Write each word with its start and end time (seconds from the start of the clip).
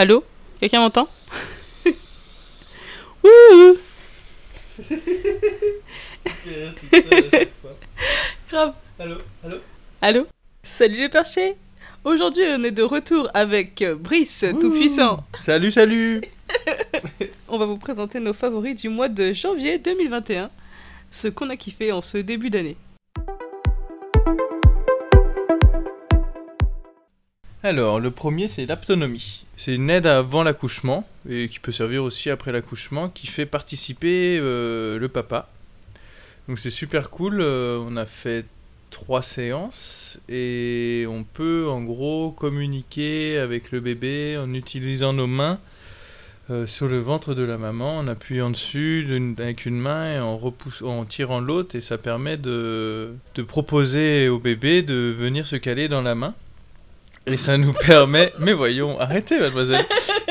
Allô? 0.00 0.24
Quelqu'un 0.58 0.80
m'entend? 0.80 1.10
Wouhou 3.22 3.76
Grave. 8.48 8.72
Allô? 8.98 9.16
Allô? 9.44 9.56
Allô? 10.00 10.26
Salut 10.62 10.96
les 10.96 11.10
perchés! 11.10 11.54
Aujourd'hui 12.02 12.44
on 12.48 12.64
est 12.64 12.70
de 12.70 12.82
retour 12.82 13.28
avec 13.34 13.82
euh, 13.82 13.94
Brice 13.94 14.46
Tout-Puissant. 14.58 15.22
Salut, 15.42 15.70
salut! 15.70 16.22
On 17.48 17.58
va 17.58 17.66
vous 17.66 17.76
présenter 17.76 18.20
nos 18.20 18.32
favoris 18.32 18.76
du 18.76 18.88
mois 18.88 19.10
de 19.10 19.34
janvier 19.34 19.76
2021. 19.76 20.50
Ce 21.10 21.28
qu'on 21.28 21.50
a 21.50 21.56
kiffé 21.56 21.92
en 21.92 22.00
ce 22.00 22.16
début 22.16 22.48
d'année. 22.48 22.78
Alors, 27.62 28.00
le 28.00 28.10
premier, 28.10 28.48
c'est 28.48 28.64
l'aptonomie. 28.64 29.44
C'est 29.58 29.74
une 29.74 29.90
aide 29.90 30.06
avant 30.06 30.42
l'accouchement, 30.42 31.06
et 31.28 31.50
qui 31.50 31.58
peut 31.58 31.72
servir 31.72 32.02
aussi 32.02 32.30
après 32.30 32.52
l'accouchement, 32.52 33.10
qui 33.10 33.26
fait 33.26 33.44
participer 33.44 34.38
euh, 34.40 34.98
le 34.98 35.08
papa. 35.08 35.50
Donc 36.48 36.58
c'est 36.58 36.70
super 36.70 37.10
cool, 37.10 37.42
euh, 37.42 37.78
on 37.86 37.98
a 37.98 38.06
fait 38.06 38.46
trois 38.88 39.20
séances, 39.20 40.18
et 40.30 41.04
on 41.06 41.22
peut 41.22 41.68
en 41.68 41.82
gros 41.82 42.30
communiquer 42.30 43.36
avec 43.36 43.72
le 43.72 43.80
bébé 43.80 44.38
en 44.38 44.54
utilisant 44.54 45.12
nos 45.12 45.26
mains 45.26 45.58
euh, 46.48 46.66
sur 46.66 46.88
le 46.88 46.98
ventre 47.00 47.34
de 47.34 47.42
la 47.42 47.58
maman, 47.58 47.98
en 47.98 48.08
appuyant 48.08 48.48
dessus 48.48 49.06
avec 49.38 49.66
une 49.66 49.78
main 49.78 50.14
et 50.14 50.18
en, 50.18 50.40
en 50.82 51.04
tirant 51.04 51.40
l'autre, 51.40 51.76
et 51.76 51.82
ça 51.82 51.98
permet 51.98 52.38
de 52.38 53.12
proposer 53.46 54.30
au 54.30 54.38
bébé 54.38 54.80
de 54.80 55.14
venir 55.16 55.46
se 55.46 55.56
caler 55.56 55.88
dans 55.88 56.00
la 56.02 56.14
main. 56.14 56.34
Et 57.26 57.36
ça 57.36 57.58
nous 57.58 57.72
permet, 57.72 58.32
mais 58.38 58.52
voyons, 58.52 58.98
arrêtez 58.98 59.38
mademoiselle. 59.38 59.84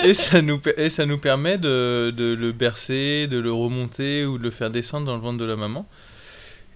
Et 0.04 0.14
ça 0.14 0.42
nous, 0.42 0.62
et 0.78 0.90
ça 0.90 1.06
nous 1.06 1.18
permet 1.18 1.58
de, 1.58 2.12
de 2.16 2.34
le 2.34 2.52
bercer, 2.52 3.28
de 3.28 3.38
le 3.38 3.52
remonter 3.52 4.26
ou 4.26 4.38
de 4.38 4.44
le 4.44 4.52
faire 4.52 4.72
descendre 4.72 5.06
dans 5.06 5.16
le 5.16 5.22
ventre 5.22 5.38
de 5.38 5.46
la 5.46 5.56
maman. 5.56 5.88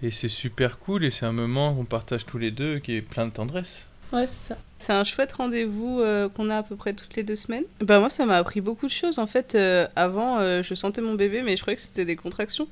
Et 0.01 0.11
c'est 0.11 0.29
super 0.29 0.79
cool 0.79 1.05
et 1.05 1.11
c'est 1.11 1.25
un 1.25 1.31
moment 1.31 1.73
qu'on 1.73 1.85
partage 1.85 2.25
tous 2.25 2.37
les 2.37 2.51
deux 2.51 2.79
qui 2.79 2.95
est 2.95 3.01
plein 3.01 3.25
de 3.25 3.31
tendresse. 3.31 3.87
Ouais, 4.13 4.27
c'est 4.27 4.49
ça. 4.49 4.57
C'est 4.77 4.93
un 4.93 5.03
chouette 5.03 5.31
rendez-vous 5.33 5.99
euh, 5.99 6.29
qu'on 6.29 6.51
a 6.51 6.57
à 6.57 6.63
peu 6.63 6.75
près 6.75 6.93
toutes 6.93 7.15
les 7.15 7.23
deux 7.23 7.35
semaines. 7.35 7.63
Bah 7.81 7.99
moi, 7.99 8.11
ça 8.11 8.27
m'a 8.27 8.37
appris 8.37 8.61
beaucoup 8.61 8.85
de 8.85 8.91
choses. 8.91 9.17
En 9.17 9.25
fait, 9.25 9.55
euh, 9.55 9.87
avant, 9.95 10.39
euh, 10.39 10.61
je 10.61 10.75
sentais 10.75 11.01
mon 11.01 11.15
bébé, 11.15 11.41
mais 11.41 11.55
je 11.55 11.61
croyais 11.61 11.75
que 11.75 11.81
c'était 11.81 12.05
des 12.05 12.15
contractions. 12.15 12.67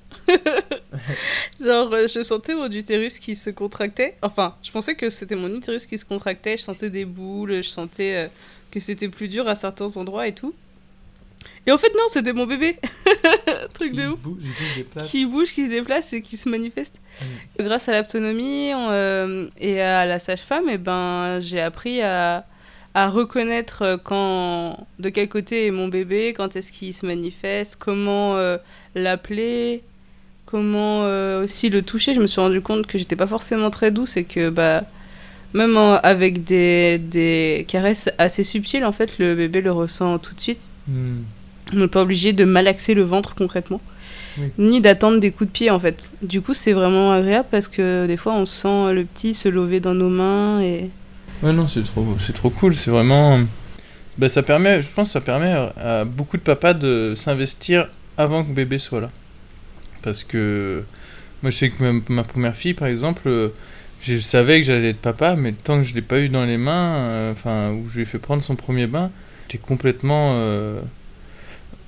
Genre, 1.60 1.90
je 2.08 2.22
sentais 2.22 2.54
mon 2.54 2.70
utérus 2.70 3.18
qui 3.18 3.36
se 3.36 3.50
contractait. 3.50 4.18
Enfin, 4.22 4.56
je 4.62 4.70
pensais 4.70 4.94
que 4.94 5.10
c'était 5.10 5.36
mon 5.36 5.50
utérus 5.56 5.88
qui 5.88 5.98
se 5.98 6.06
contractait. 6.06 6.58
Je 6.58 6.64
sentais 6.64 6.92
des 6.92 7.06
boules, 7.06 7.64
je 7.64 7.70
sentais 7.70 8.30
que 8.70 8.80
c'était 8.80 9.10
plus 9.10 9.28
dur 9.28 9.48
à 9.48 9.56
certains 9.56 9.98
endroits 9.98 10.28
et 10.28 10.36
tout. 10.36 10.54
Et 11.66 11.72
en 11.72 11.80
fait, 11.80 11.92
non, 11.96 12.04
c'était 12.08 12.34
mon 12.34 12.46
bébé. 12.46 12.78
Truc 13.74 13.94
de 13.94 14.08
ouf 14.08 14.20
qui 15.08 15.26
bouge, 15.26 15.54
qui 15.54 15.66
se 15.66 15.70
déplace 15.72 16.14
et 16.14 16.22
qui 16.22 16.38
se 16.38 16.50
manifeste. 16.50 17.02
Grâce 17.60 17.90
à 17.90 17.98
l'autonomie 18.00 18.72
et 19.60 19.82
à 19.82 20.06
la 20.06 20.20
sage-femme, 20.20 20.66
eh 20.70 20.78
ben, 20.78 21.40
j'ai 21.40 21.62
appris 21.62 22.02
à, 22.02 22.46
à 22.94 23.10
reconnaître 23.10 23.82
euh, 23.84 23.98
quand, 24.04 24.86
de 25.00 25.10
quel 25.10 25.30
côté 25.30 25.68
est 25.68 25.72
mon 25.72 25.88
bébé, 25.88 26.34
quand 26.36 26.56
est-ce 26.56 26.72
qu'il 26.72 26.94
se 26.94 27.06
manifeste, 27.06 27.76
comment 27.80 28.36
euh, 28.38 28.58
l'appeler, 28.96 29.82
comment 30.46 31.04
euh, 31.04 31.44
aussi 31.46 31.70
le 31.70 31.82
toucher. 31.82 32.14
Je 32.14 32.20
me 32.20 32.28
suis 32.28 32.42
rendu 32.42 32.62
compte 32.62 32.88
que 32.88 32.98
j'étais 32.98 33.16
pas 33.16 33.28
forcément 33.28 33.70
très 33.72 33.92
douce 33.92 34.18
et 34.18 34.24
que 34.26 34.50
bah, 34.50 34.84
même 35.54 35.78
en- 35.78 35.96
avec 35.96 36.44
des, 36.44 36.98
des 36.98 37.66
caresses 37.68 38.10
assez 38.18 38.44
subtiles, 38.44 38.84
en 38.86 38.92
fait, 38.92 39.18
le 39.20 39.36
bébé 39.36 39.62
le 39.62 39.72
ressent 39.72 40.18
tout 40.20 40.34
de 40.36 40.42
suite. 40.42 40.70
Hmm. 40.88 41.22
On 41.74 41.78
n'est 41.78 41.88
pas 41.88 42.02
obligé 42.02 42.34
de 42.34 42.44
malaxer 42.44 42.94
le 42.94 43.04
ventre 43.04 43.36
concrètement, 43.36 43.82
Oui. 44.38 44.48
ni 44.58 44.82
d'attendre 44.82 45.20
des 45.20 45.32
coups 45.32 45.50
de 45.50 45.54
pied 45.54 45.70
en 45.70 45.80
fait. 45.80 46.10
Du 46.22 46.42
coup, 46.42 46.54
c'est 46.54 46.74
vraiment 46.74 47.12
agréable 47.12 47.48
parce 47.52 47.68
que 47.68 48.08
des 48.08 48.18
fois, 48.18 48.34
on 48.34 48.46
sent 48.46 48.94
le 48.94 49.06
petit 49.06 49.34
se 49.34 49.50
lever 49.50 49.80
dans 49.80 49.94
nos 49.94 50.10
mains 50.10 50.62
et 50.62 50.90
Ouais, 51.44 51.54
non, 51.54 51.68
c'est 51.68 51.82
trop, 51.84 52.06
c'est 52.20 52.34
trop 52.34 52.52
cool. 52.52 52.76
C'est 52.76 52.92
vraiment. 52.92 53.40
Bah, 54.18 54.30
ça 54.30 54.44
permet, 54.44 54.82
je 54.82 54.88
pense 54.94 55.08
que 55.08 55.14
ça 55.14 55.22
permet 55.22 55.52
à, 55.78 56.06
beaucoup 56.06 56.38
de 56.38 56.42
papas 56.42 56.74
de 56.74 57.14
s'investir 57.16 57.88
avant 58.18 58.44
que 58.44 58.52
bébé 58.52 58.78
soit 58.78 59.02
là. 59.02 59.10
Parce 60.04 60.24
que 60.24 60.84
moi, 61.42 61.50
je 61.50 61.58
sais 61.58 61.70
que 61.72 62.02
ma, 62.10 62.24
première 62.24 62.56
fille, 62.56 62.74
par 62.74 62.88
exemple, 62.88 63.52
je 64.02 64.18
savais 64.20 64.60
que 64.60 64.66
j'allais 64.66 64.90
être 64.90 65.02
papa, 65.02 65.36
mais 65.36 65.54
tant 65.54 65.82
que 65.82 65.88
je 65.88 65.96
l'ai 65.96 66.02
pas 66.02 66.20
eu 66.20 66.30
dans 66.30 66.46
les 66.46 66.58
mains, 66.58 66.96
euh, 66.98 67.32
enfin, 67.32 67.72
où 67.72 67.90
je 67.90 67.96
lui 67.96 68.02
ai 68.04 68.06
fait 68.06 68.20
prendre 68.20 68.44
son 68.44 68.56
premier 68.56 68.86
bain, 68.86 69.12
j'étais 69.48 69.64
complètement 69.64 70.34
euh, 70.36 70.82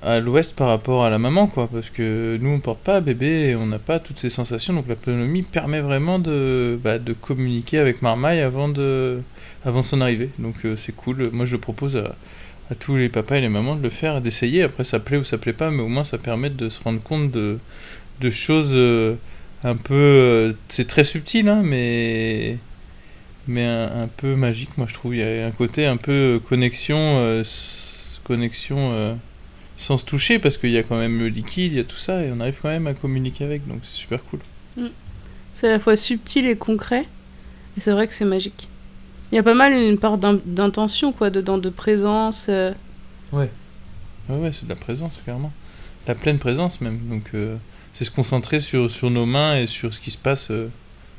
à 0.04 0.20
l'ouest 0.20 0.54
par 0.54 0.68
rapport 0.68 1.04
à 1.04 1.10
la 1.10 1.18
maman, 1.18 1.46
quoi. 1.46 1.68
Parce 1.72 1.90
que 1.90 2.38
nous, 2.40 2.50
on 2.50 2.60
porte 2.60 2.80
pas 2.80 3.00
bébé 3.00 3.48
et 3.48 3.56
on 3.56 3.66
n'a 3.66 3.78
pas 3.78 3.98
toutes 3.98 4.18
ces 4.18 4.28
sensations, 4.28 4.74
donc 4.74 4.86
l'autonomie 4.88 5.42
permet 5.42 5.80
vraiment 5.80 6.18
de, 6.18 6.78
bah, 6.82 6.98
de 6.98 7.12
communiquer 7.12 7.78
avec 7.78 8.02
Marmaille 8.02 8.40
avant 8.40 8.68
de 8.68 9.20
avant 9.64 9.82
son 9.82 10.00
arrivée. 10.00 10.30
Donc 10.38 10.56
euh, 10.64 10.76
c'est 10.76 10.94
cool. 10.94 11.30
Moi 11.32 11.46
je 11.46 11.56
propose 11.56 11.96
à, 11.96 12.14
tous 12.80 12.96
les 12.96 13.08
papas 13.08 13.36
et 13.36 13.40
les 13.40 13.48
mamans 13.48 13.76
de 13.76 13.82
le 13.82 13.90
faire, 13.90 14.20
d'essayer. 14.20 14.62
Après 14.62 14.84
ça 14.84 15.00
plaît 15.00 15.16
ou 15.16 15.24
ça 15.24 15.38
plaît 15.38 15.52
pas, 15.52 15.70
mais 15.70 15.82
au 15.82 15.88
moins 15.88 16.04
ça 16.04 16.18
permet 16.18 16.50
de 16.50 16.68
se 16.68 16.82
rendre 16.82 17.02
compte 17.02 17.30
de, 17.30 17.58
de 18.20 18.30
choses 18.30 18.72
euh, 18.74 19.16
un 19.64 19.76
peu... 19.76 19.94
euh, 19.94 20.52
c'est 20.68 20.86
très 20.86 21.04
subtil, 21.04 21.48
hein, 21.48 21.62
mais, 21.64 22.58
mais 23.48 23.64
un, 23.64 24.02
un 24.02 24.08
peu 24.08 24.34
magique, 24.34 24.76
moi 24.76 24.86
je 24.88 24.94
trouve. 24.94 25.14
Il 25.14 25.20
y 25.20 25.22
a 25.22 25.46
un 25.46 25.50
côté 25.52 25.86
un 25.86 25.96
peu 25.96 26.40
connexion, 26.48 27.42
connexion 28.24 29.18
sans 29.76 29.96
se 29.98 30.04
toucher, 30.04 30.38
parce 30.38 30.56
qu'il 30.56 30.70
y 30.70 30.78
a 30.78 30.82
quand 30.82 30.98
même 30.98 31.18
le 31.18 31.28
liquide, 31.28 31.72
il 31.72 31.76
y 31.76 31.80
a 31.80 31.84
tout 31.84 31.96
ça, 31.96 32.22
et 32.22 32.30
on 32.32 32.40
arrive 32.40 32.58
quand 32.62 32.68
même 32.68 32.86
à 32.86 32.94
communiquer 32.94 33.44
avec, 33.44 33.66
donc 33.66 33.80
c'est 33.82 33.96
super 33.96 34.22
cool. 34.24 34.40
c'est 35.52 35.68
à 35.68 35.70
la 35.70 35.78
fois 35.78 35.96
subtil 35.96 36.46
et 36.46 36.56
concret. 36.56 37.06
Et 37.76 37.80
c'est 37.80 37.90
vrai 37.90 38.06
que 38.06 38.14
c'est 38.14 38.24
magique. 38.24 38.68
Il 39.32 39.36
y 39.36 39.38
a 39.38 39.42
pas 39.42 39.54
mal 39.54 39.72
une 39.72 39.98
part 39.98 40.16
d'in- 40.18 40.38
d'intention 40.44 41.12
quoi 41.12 41.30
dedans, 41.30 41.58
de 41.58 41.68
présence. 41.70 42.46
euh. 42.48 42.72
Ouais, 43.32 43.50
ouais, 44.28 44.52
c'est 44.52 44.64
de 44.64 44.68
la 44.68 44.76
présence, 44.76 45.20
clairement. 45.24 45.52
La 46.06 46.14
pleine 46.14 46.38
présence, 46.38 46.80
même. 46.80 46.98
Donc, 47.08 47.30
euh, 47.34 47.56
c'est 47.92 48.04
se 48.04 48.10
concentrer 48.12 48.60
sur, 48.60 48.90
sur 48.90 49.10
nos 49.10 49.26
mains 49.26 49.56
et 49.56 49.66
sur 49.66 49.92
ce 49.92 49.98
qui 49.98 50.10
se 50.12 50.18
passe 50.18 50.50
euh, 50.52 50.70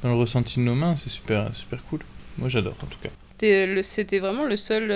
dans 0.01 0.09
le 0.09 0.15
ressenti 0.15 0.59
de 0.59 0.63
nos 0.63 0.75
mains. 0.75 0.95
C'est 0.95 1.09
super, 1.09 1.53
super 1.53 1.83
cool. 1.89 1.99
Moi, 2.37 2.47
j'adore, 2.47 2.75
en 2.81 2.85
tout 2.87 2.99
cas. 3.01 3.09
C'était 3.37 4.19
vraiment 4.19 4.45
le 4.45 4.55
seul 4.55 4.91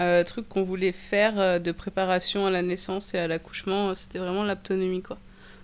euh, 0.00 0.24
truc 0.24 0.48
qu'on 0.48 0.62
voulait 0.64 0.92
faire 0.92 1.38
euh, 1.38 1.58
de 1.58 1.72
préparation 1.72 2.46
à 2.46 2.50
la 2.50 2.62
naissance 2.62 3.14
et 3.14 3.18
à 3.18 3.28
l'accouchement. 3.28 3.90
euh, 3.90 3.94
C'était 3.94 4.18
vraiment 4.18 4.44
l'autonomie 4.44 5.02
quoi. 5.02 5.18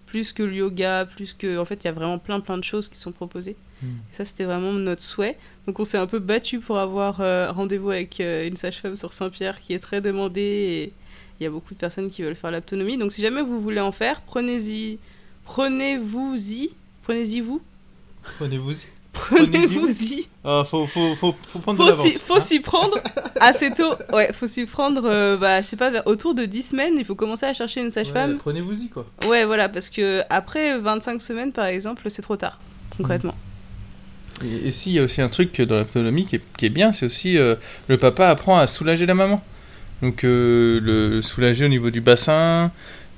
Plus 0.06 0.32
que 0.32 0.42
le 0.42 0.54
yoga, 0.54 1.04
plus 1.06 1.32
que. 1.34 1.58
En 1.58 1.64
fait, 1.64 1.82
il 1.82 1.86
y 1.86 1.88
a 1.88 1.92
vraiment 1.92 2.18
plein 2.18 2.40
plein 2.40 2.58
de 2.58 2.64
choses 2.64 2.88
qui 2.88 2.98
sont 2.98 3.12
proposées. 3.12 3.56
Et 3.82 4.14
ça, 4.14 4.26
c'était 4.26 4.44
vraiment 4.44 4.72
notre 4.72 5.00
souhait. 5.00 5.38
Donc, 5.66 5.80
on 5.80 5.84
s'est 5.84 5.96
un 5.96 6.06
peu 6.06 6.18
battu 6.18 6.60
pour 6.60 6.78
avoir 6.78 7.22
euh, 7.22 7.50
rendez-vous 7.50 7.90
avec 7.90 8.18
une 8.20 8.56
sage-femme 8.56 8.98
sur 8.98 9.14
Saint-Pierre 9.14 9.58
qui 9.60 9.72
est 9.72 9.78
très 9.78 10.02
demandée 10.02 10.42
et 10.42 10.92
il 11.40 11.44
y 11.44 11.46
a 11.46 11.50
beaucoup 11.50 11.72
de 11.72 11.78
personnes 11.78 12.10
qui 12.10 12.22
veulent 12.22 12.34
faire 12.34 12.50
l'autonomie. 12.50 12.98
Donc, 12.98 13.10
si 13.12 13.22
jamais 13.22 13.40
vous 13.40 13.58
voulez 13.58 13.80
en 13.80 13.92
faire, 13.92 14.20
prenez-y. 14.20 14.98
Prenez-vous-y. 15.46 16.70
Prenez-y 17.04 17.40
vous. 17.40 17.62
Prenez-vous-y. 18.36 18.86
Prenez-vous-y. 19.12 20.26
Ah, 20.44 20.62
faut, 20.66 20.86
faut, 20.86 21.14
faut, 21.16 21.34
faut 21.48 21.58
prendre 21.58 21.78
de 21.78 21.84
Faut 21.84 21.90
l'avance. 21.90 22.06
s'y 22.06 22.18
faut 22.18 22.40
s'y 22.40 22.60
prendre 22.60 22.96
assez 23.40 23.70
tôt. 23.72 23.94
Ouais, 24.12 24.32
faut 24.32 24.46
s'y 24.46 24.64
prendre, 24.66 25.02
euh, 25.04 25.36
bah, 25.36 25.60
je 25.60 25.66
sais 25.66 25.76
pas, 25.76 25.90
vers- 25.90 26.06
autour 26.06 26.34
de 26.34 26.44
10 26.44 26.62
semaines. 26.70 26.94
Il 26.98 27.04
faut 27.04 27.14
commencer 27.14 27.46
à 27.46 27.52
chercher 27.54 27.80
une 27.80 27.86
Ouais, 27.86 27.92
sage-femme. 27.92 28.38
Prenez-vous-y, 28.38 28.88
quoi. 28.88 29.06
Ouais, 29.26 29.44
voilà, 29.44 29.68
parce 29.68 29.88
que 29.88 30.22
après 30.30 30.78
25 30.78 31.20
semaines, 31.20 31.52
par 31.52 31.66
exemple, 31.66 32.02
c'est 32.08 32.22
trop 32.22 32.36
tard, 32.36 32.58
concrètement. 32.96 33.34
Et, 34.44 34.68
et 34.68 34.70
si, 34.70 34.90
il 34.90 34.94
y 34.94 34.98
a 34.98 35.02
aussi 35.02 35.20
un 35.20 35.28
truc 35.28 35.60
dans 35.60 35.76
l'autonomie 35.78 36.26
qui 36.26 36.36
est, 36.36 36.42
qui 36.56 36.66
est 36.66 36.70
bien, 36.70 36.92
c'est 36.92 37.06
aussi 37.06 37.36
euh, 37.36 37.56
le 37.88 37.98
papa 37.98 38.28
apprend 38.28 38.58
à 38.58 38.66
soulager 38.66 39.06
la 39.06 39.14
maman. 39.14 39.42
Donc, 40.02 40.24
euh, 40.24 40.80
le 40.80 41.20
soulager 41.20 41.66
au 41.66 41.68
niveau 41.68 41.90
du 41.90 42.00
bassin, 42.00 42.70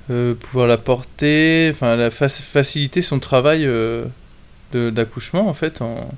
euh, 0.09 0.33
pouvoir 0.33 0.67
la 0.67 0.77
porter, 0.77 1.69
enfin, 1.71 1.95
la 1.95 2.09
fac- 2.09 2.41
faciliter 2.41 3.01
son 3.01 3.19
travail 3.19 3.65
euh, 3.65 4.03
d'accouchement, 4.75 5.47
en 5.47 5.53
fait, 5.53 5.81
en, 5.81 6.09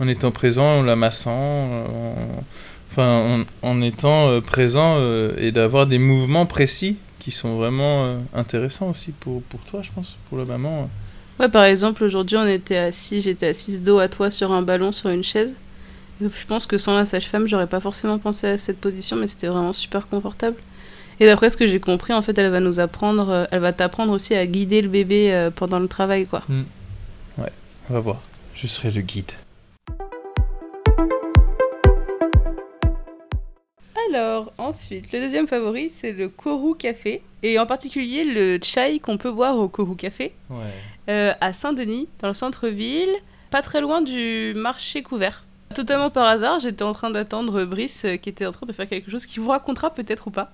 en 0.00 0.08
étant 0.08 0.30
présent, 0.30 0.78
en 0.78 0.82
l'amassant, 0.82 1.30
en, 1.32 2.14
enfin, 2.90 3.44
en, 3.62 3.68
en 3.68 3.82
étant 3.82 4.28
euh, 4.28 4.40
présent 4.40 4.96
euh, 4.98 5.34
et 5.38 5.52
d'avoir 5.52 5.86
des 5.86 5.98
mouvements 5.98 6.46
précis 6.46 6.96
qui 7.18 7.30
sont 7.30 7.56
vraiment 7.56 8.04
euh, 8.04 8.18
intéressants 8.34 8.90
aussi 8.90 9.12
pour, 9.12 9.42
pour 9.42 9.60
toi, 9.60 9.80
je 9.82 9.90
pense, 9.92 10.16
pour 10.28 10.38
la 10.38 10.44
maman. 10.44 10.88
Ouais, 11.40 11.48
par 11.48 11.64
exemple, 11.64 12.04
aujourd'hui, 12.04 12.36
on 12.36 12.46
était 12.46 12.76
assis, 12.76 13.20
j'étais 13.20 13.48
assise 13.48 13.82
dos 13.82 13.98
à 13.98 14.08
toi 14.08 14.30
sur 14.30 14.52
un 14.52 14.62
ballon, 14.62 14.92
sur 14.92 15.10
une 15.10 15.24
chaise. 15.24 15.54
Je 16.20 16.46
pense 16.46 16.64
que 16.64 16.78
sans 16.78 16.96
la 16.96 17.04
sage-femme, 17.04 17.46
j'aurais 17.46 17.66
pas 17.66 17.80
forcément 17.80 18.18
pensé 18.18 18.46
à 18.46 18.56
cette 18.56 18.80
position, 18.80 19.16
mais 19.16 19.26
c'était 19.26 19.48
vraiment 19.48 19.74
super 19.74 20.08
confortable. 20.08 20.56
Et 21.20 21.26
d'après 21.26 21.50
ce 21.50 21.58
que 21.58 21.66
j'ai 21.66 21.78
compris, 21.80 22.14
en 22.14 22.22
fait, 22.22 22.38
elle 22.38 22.50
va 22.50 22.60
nous 22.60 22.80
apprendre, 22.80 23.46
elle 23.50 23.60
va 23.60 23.74
t'apprendre 23.74 24.14
aussi 24.14 24.34
à 24.34 24.46
guider 24.46 24.80
le 24.80 24.88
bébé 24.88 25.50
pendant 25.56 25.78
le 25.78 25.88
travail, 25.88 26.24
quoi. 26.26 26.42
On 27.88 27.94
va 27.94 28.00
voir. 28.00 28.20
Je 28.54 28.66
serai 28.66 28.90
le 28.90 29.00
guide. 29.02 29.30
Alors, 34.08 34.52
ensuite, 34.58 35.12
le 35.12 35.18
deuxième 35.20 35.46
favori, 35.46 35.90
c'est 35.90 36.12
le 36.12 36.28
Kourou 36.28 36.74
Café. 36.74 37.22
Et 37.42 37.58
en 37.58 37.66
particulier 37.66 38.24
le 38.24 38.58
chai 38.62 38.98
qu'on 38.98 39.18
peut 39.18 39.30
boire 39.30 39.56
au 39.56 39.68
Kourou 39.68 39.94
Café, 39.94 40.32
Ouais. 40.50 40.56
euh, 41.08 41.32
à 41.40 41.52
Saint-Denis, 41.52 42.08
dans 42.20 42.28
le 42.28 42.34
centre-ville, 42.34 43.10
pas 43.50 43.62
très 43.62 43.80
loin 43.80 44.00
du 44.02 44.52
marché 44.56 45.02
couvert. 45.02 45.44
Totalement 45.74 46.10
par 46.10 46.26
hasard, 46.26 46.60
j'étais 46.60 46.82
en 46.84 46.92
train 46.92 47.10
d'attendre 47.10 47.64
Brice, 47.64 48.04
euh, 48.04 48.16
qui 48.16 48.28
était 48.28 48.46
en 48.46 48.52
train 48.52 48.66
de 48.66 48.72
faire 48.72 48.88
quelque 48.88 49.10
chose 49.10 49.26
qui 49.26 49.40
vous 49.40 49.48
racontera 49.48 49.90
peut-être 49.92 50.28
ou 50.28 50.30
pas. 50.30 50.52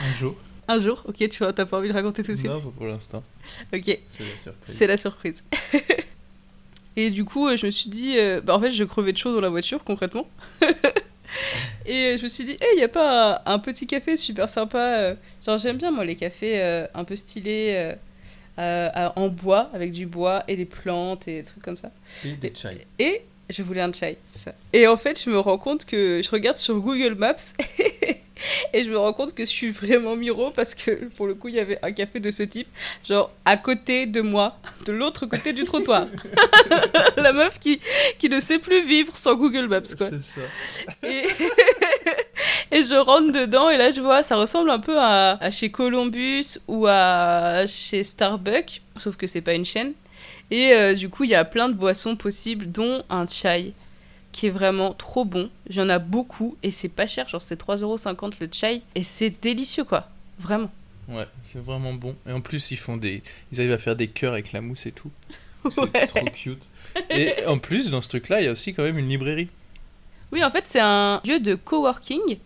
Un 0.00 0.12
jour. 0.14 0.34
Un 0.66 0.80
jour, 0.80 1.02
ok, 1.08 1.16
tu 1.28 1.38
vois, 1.38 1.52
t'as 1.52 1.64
pas 1.64 1.78
envie 1.78 1.88
de 1.88 1.94
raconter 1.94 2.22
tout 2.22 2.32
de 2.32 2.36
suite. 2.36 2.50
Non, 2.50 2.60
pas 2.60 2.70
pour 2.76 2.86
l'instant. 2.86 3.22
Ok, 3.72 3.84
C'est 4.10 4.24
la 4.24 4.36
surprise. 4.36 4.74
c'est 4.76 4.86
la 4.86 4.96
surprise. 4.96 5.44
Et 6.98 7.10
du 7.10 7.24
coup, 7.24 7.46
euh, 7.46 7.56
je 7.56 7.66
me 7.66 7.70
suis 7.70 7.90
dit, 7.90 8.18
euh, 8.18 8.40
bah, 8.40 8.54
en 8.56 8.60
fait, 8.60 8.70
je 8.70 8.84
crevais 8.84 9.12
de 9.12 9.18
chaud 9.18 9.32
dans 9.32 9.40
la 9.40 9.48
voiture, 9.48 9.84
concrètement. 9.84 10.26
Et 11.86 11.94
euh, 11.94 12.18
je 12.18 12.24
me 12.24 12.28
suis 12.28 12.44
dit, 12.44 12.56
il 12.72 12.76
n'y 12.76 12.82
a 12.82 12.88
pas 12.88 13.42
un, 13.46 13.54
un 13.54 13.58
petit 13.58 13.86
café 13.86 14.16
super 14.16 14.48
sympa. 14.48 15.14
genre, 15.44 15.58
j'aime 15.58 15.76
bien, 15.76 15.90
moi, 15.90 16.04
les 16.04 16.16
cafés 16.16 16.60
un 16.94 17.04
peu 17.04 17.16
stylés, 17.16 17.94
euh, 18.58 18.90
euh, 18.96 19.08
en 19.14 19.28
bois, 19.28 19.70
avec 19.72 19.92
du 19.92 20.06
bois 20.06 20.42
et 20.48 20.56
des 20.56 20.64
plantes 20.64 21.28
et 21.28 21.42
des 21.42 21.44
trucs 21.44 21.62
comme 21.62 21.76
ça. 21.76 21.92
Et 22.24 22.32
des 22.32 22.52
chai. 22.52 22.86
Et 22.98 23.22
je 23.48 23.62
voulais 23.62 23.82
un 23.82 23.92
chai, 23.92 24.18
c'est 24.26 24.40
ça. 24.40 24.54
Et 24.72 24.88
en 24.88 24.96
fait, 24.96 25.22
je 25.22 25.30
me 25.30 25.38
rends 25.38 25.58
compte 25.58 25.84
que 25.84 26.20
je 26.24 26.28
regarde 26.28 26.56
sur 26.56 26.80
Google 26.80 27.14
Maps 27.14 27.36
et 28.72 28.84
je 28.84 28.90
me 28.90 28.98
rends 28.98 29.12
compte 29.12 29.34
que 29.34 29.44
je 29.44 29.50
suis 29.50 29.70
vraiment 29.70 30.16
miro 30.16 30.50
parce 30.50 30.74
que 30.74 31.06
pour 31.16 31.26
le 31.26 31.34
coup, 31.34 31.48
il 31.48 31.54
y 31.54 31.60
avait 31.60 31.78
un 31.82 31.92
café 31.92 32.20
de 32.20 32.30
ce 32.30 32.42
type, 32.42 32.68
genre 33.06 33.30
à 33.44 33.56
côté 33.56 34.06
de 34.06 34.20
moi, 34.20 34.56
de 34.86 34.92
l'autre 34.92 35.26
côté 35.26 35.52
du 35.52 35.64
trottoir. 35.64 36.06
La 37.16 37.32
meuf 37.32 37.58
qui, 37.58 37.80
qui 38.18 38.28
ne 38.28 38.40
sait 38.40 38.58
plus 38.58 38.86
vivre 38.86 39.16
sans 39.16 39.34
Google 39.34 39.66
Maps, 39.66 39.80
quoi. 39.96 40.10
C'est 40.10 40.40
ça. 40.40 41.08
Et... 41.08 41.24
et 42.70 42.84
je 42.84 42.94
rentre 42.94 43.32
dedans 43.32 43.70
et 43.70 43.76
là, 43.76 43.90
je 43.90 44.00
vois, 44.00 44.22
ça 44.22 44.36
ressemble 44.36 44.70
un 44.70 44.78
peu 44.78 44.98
à, 44.98 45.38
à 45.40 45.50
chez 45.50 45.70
Columbus 45.70 46.58
ou 46.66 46.86
à 46.86 47.66
chez 47.66 48.02
Starbucks, 48.02 48.82
sauf 48.96 49.16
que 49.16 49.26
c'est 49.26 49.40
pas 49.40 49.54
une 49.54 49.66
chaîne. 49.66 49.92
Et 50.50 50.72
euh, 50.72 50.94
du 50.94 51.08
coup, 51.08 51.24
il 51.24 51.30
y 51.30 51.34
a 51.34 51.44
plein 51.44 51.68
de 51.68 51.74
boissons 51.74 52.16
possibles, 52.16 52.70
dont 52.70 53.02
un 53.10 53.26
chai 53.26 53.72
qui 54.32 54.46
est 54.46 54.50
vraiment 54.50 54.92
trop 54.94 55.24
bon. 55.24 55.50
J'en 55.70 55.88
ai 55.88 55.98
beaucoup 55.98 56.56
et 56.62 56.70
c'est 56.70 56.88
pas 56.88 57.06
cher, 57.06 57.28
genre 57.28 57.42
c'est 57.42 57.60
3,50€ 57.60 58.34
le 58.40 58.48
chai 58.52 58.82
et 58.94 59.02
c'est 59.02 59.30
délicieux 59.42 59.84
quoi, 59.84 60.08
vraiment. 60.38 60.70
Ouais, 61.08 61.26
c'est 61.42 61.58
vraiment 61.62 61.94
bon. 61.94 62.14
Et 62.28 62.32
en 62.32 62.40
plus, 62.42 62.70
ils 62.70 62.76
font 62.76 62.96
des, 62.98 63.22
ils 63.50 63.58
arrivent 63.60 63.72
à 63.72 63.78
faire 63.78 63.96
des 63.96 64.08
cœurs 64.08 64.34
avec 64.34 64.52
la 64.52 64.60
mousse 64.60 64.84
et 64.86 64.92
tout. 64.92 65.10
C'est 65.70 65.80
Ouais. 65.80 66.06
trop 66.06 66.24
cute. 66.26 66.62
Et 67.10 67.44
en 67.46 67.58
plus, 67.58 67.90
dans 67.90 68.00
ce 68.02 68.08
truc-là, 68.08 68.40
il 68.40 68.44
y 68.44 68.48
a 68.48 68.52
aussi 68.52 68.74
quand 68.74 68.82
même 68.82 68.98
une 68.98 69.08
librairie. 69.08 69.48
Oui, 70.32 70.44
en 70.44 70.50
fait, 70.50 70.64
c'est 70.66 70.80
un 70.80 71.20
lieu 71.24 71.40
de 71.40 71.54
coworking 71.54 72.36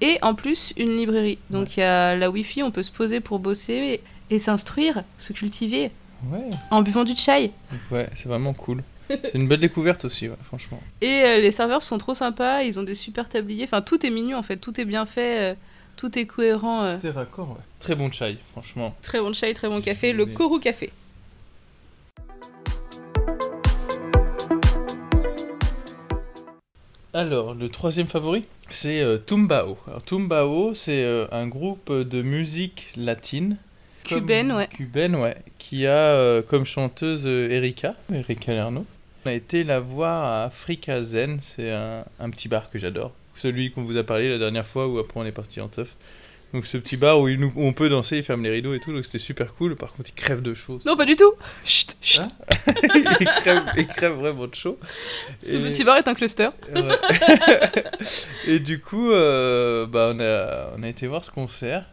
et 0.00 0.18
en 0.22 0.34
plus 0.34 0.72
une 0.76 0.96
librairie. 0.96 1.38
Donc 1.50 1.76
il 1.76 1.80
y 1.80 1.82
a 1.82 2.16
la 2.16 2.30
wifi, 2.30 2.62
on 2.62 2.70
peut 2.70 2.82
se 2.82 2.90
poser 2.90 3.20
pour 3.20 3.38
bosser 3.38 4.00
et, 4.30 4.34
et 4.34 4.38
s'instruire, 4.38 5.04
se 5.18 5.32
cultiver 5.34 5.90
Ouais. 6.30 6.48
en 6.70 6.80
buvant 6.80 7.04
du 7.04 7.14
chai. 7.14 7.52
Ouais, 7.90 8.08
c'est 8.14 8.28
vraiment 8.28 8.54
cool. 8.54 8.82
C'est 9.08 9.34
une 9.34 9.48
belle 9.48 9.60
découverte 9.60 10.04
aussi, 10.04 10.28
ouais, 10.28 10.36
franchement. 10.44 10.80
Et 11.00 11.22
euh, 11.24 11.40
les 11.40 11.50
serveurs 11.50 11.82
sont 11.82 11.98
trop 11.98 12.14
sympas, 12.14 12.62
ils 12.62 12.78
ont 12.78 12.82
des 12.82 12.94
super 12.94 13.28
tabliers. 13.28 13.64
Enfin, 13.64 13.82
tout 13.82 14.04
est 14.04 14.10
mignon 14.10 14.38
en 14.38 14.42
fait, 14.42 14.56
tout 14.56 14.80
est 14.80 14.84
bien 14.84 15.04
fait, 15.06 15.52
euh, 15.52 15.54
tout 15.96 16.18
est 16.18 16.26
cohérent. 16.26 16.84
euh. 16.84 16.96
C'est 17.00 17.10
raccord, 17.10 17.50
ouais. 17.50 17.62
Très 17.80 17.94
bon 17.94 18.10
chai, 18.10 18.38
franchement. 18.52 18.94
Très 19.02 19.20
bon 19.20 19.32
chai, 19.34 19.52
très 19.54 19.68
bon 19.68 19.80
café, 19.82 20.12
le 20.12 20.24
Oui. 20.24 20.34
Kourou 20.34 20.58
Café. 20.58 20.90
Alors, 27.12 27.54
le 27.54 27.68
troisième 27.68 28.08
favori, 28.08 28.44
c'est 28.70 29.00
euh, 29.00 29.18
Tumbao. 29.18 29.78
Alors, 29.86 30.02
Tumbao, 30.02 30.74
c'est 30.74 31.02
euh, 31.04 31.26
un 31.30 31.46
groupe 31.46 31.92
de 31.92 32.22
musique 32.22 32.88
latine. 32.96 33.56
Cubaine, 34.02 34.52
ouais. 34.52 34.66
Cubaine, 34.68 35.14
ouais. 35.16 35.36
Qui 35.58 35.86
a 35.86 35.92
euh, 35.92 36.42
comme 36.42 36.64
chanteuse 36.64 37.22
euh, 37.24 37.48
Erika, 37.50 37.94
Erika 38.12 38.52
Lerno. 38.52 38.84
On 39.24 39.30
a 39.30 39.32
été 39.32 39.64
la 39.64 39.80
voir 39.80 40.24
à 40.24 40.44
Africa 40.44 41.02
Zen, 41.02 41.40
c'est 41.42 41.70
un, 41.70 42.04
un 42.20 42.30
petit 42.30 42.48
bar 42.48 42.68
que 42.70 42.78
j'adore. 42.78 43.12
Celui 43.38 43.70
qu'on 43.72 43.82
vous 43.82 43.96
a 43.96 44.04
parlé 44.04 44.28
la 44.28 44.38
dernière 44.38 44.66
fois 44.66 44.86
où 44.86 44.98
après 44.98 45.18
on 45.18 45.24
est 45.24 45.32
parti 45.32 45.60
en 45.60 45.68
teuf. 45.68 45.94
Donc 46.52 46.66
ce 46.66 46.76
petit 46.76 46.96
bar 46.96 47.18
où, 47.20 47.26
il 47.28 47.40
nous- 47.40 47.52
où 47.56 47.64
on 47.64 47.72
peut 47.72 47.88
danser, 47.88 48.18
il 48.18 48.22
ferme 48.22 48.44
les 48.44 48.50
rideaux 48.50 48.74
et 48.74 48.80
tout, 48.80 48.92
donc 48.92 49.04
c'était 49.04 49.18
super 49.18 49.54
cool. 49.54 49.74
Par 49.76 49.92
contre, 49.94 50.10
il 50.10 50.14
crève 50.14 50.40
de 50.42 50.54
chaud. 50.54 50.78
Non, 50.86 50.96
pas 50.96 51.04
du 51.06 51.16
tout 51.16 51.32
Chut, 51.64 51.96
chut. 52.00 52.20
Hein 52.20 52.28
il, 53.20 53.24
crève, 53.24 53.62
il 53.76 53.86
crève 53.88 54.12
vraiment 54.12 54.46
de 54.46 54.54
chaud. 54.54 54.78
Ce 55.42 55.56
Et- 55.56 55.60
petit 55.60 55.82
bar 55.84 55.96
est 55.96 56.06
un 56.06 56.14
cluster. 56.14 56.50
Ouais. 56.74 56.82
et 58.46 58.58
du 58.60 58.78
coup, 58.80 59.10
euh, 59.10 59.86
bah, 59.86 60.12
on, 60.14 60.20
a, 60.20 60.70
on 60.78 60.82
a 60.84 60.88
été 60.88 61.06
voir 61.08 61.24
ce 61.24 61.30
concert 61.32 61.86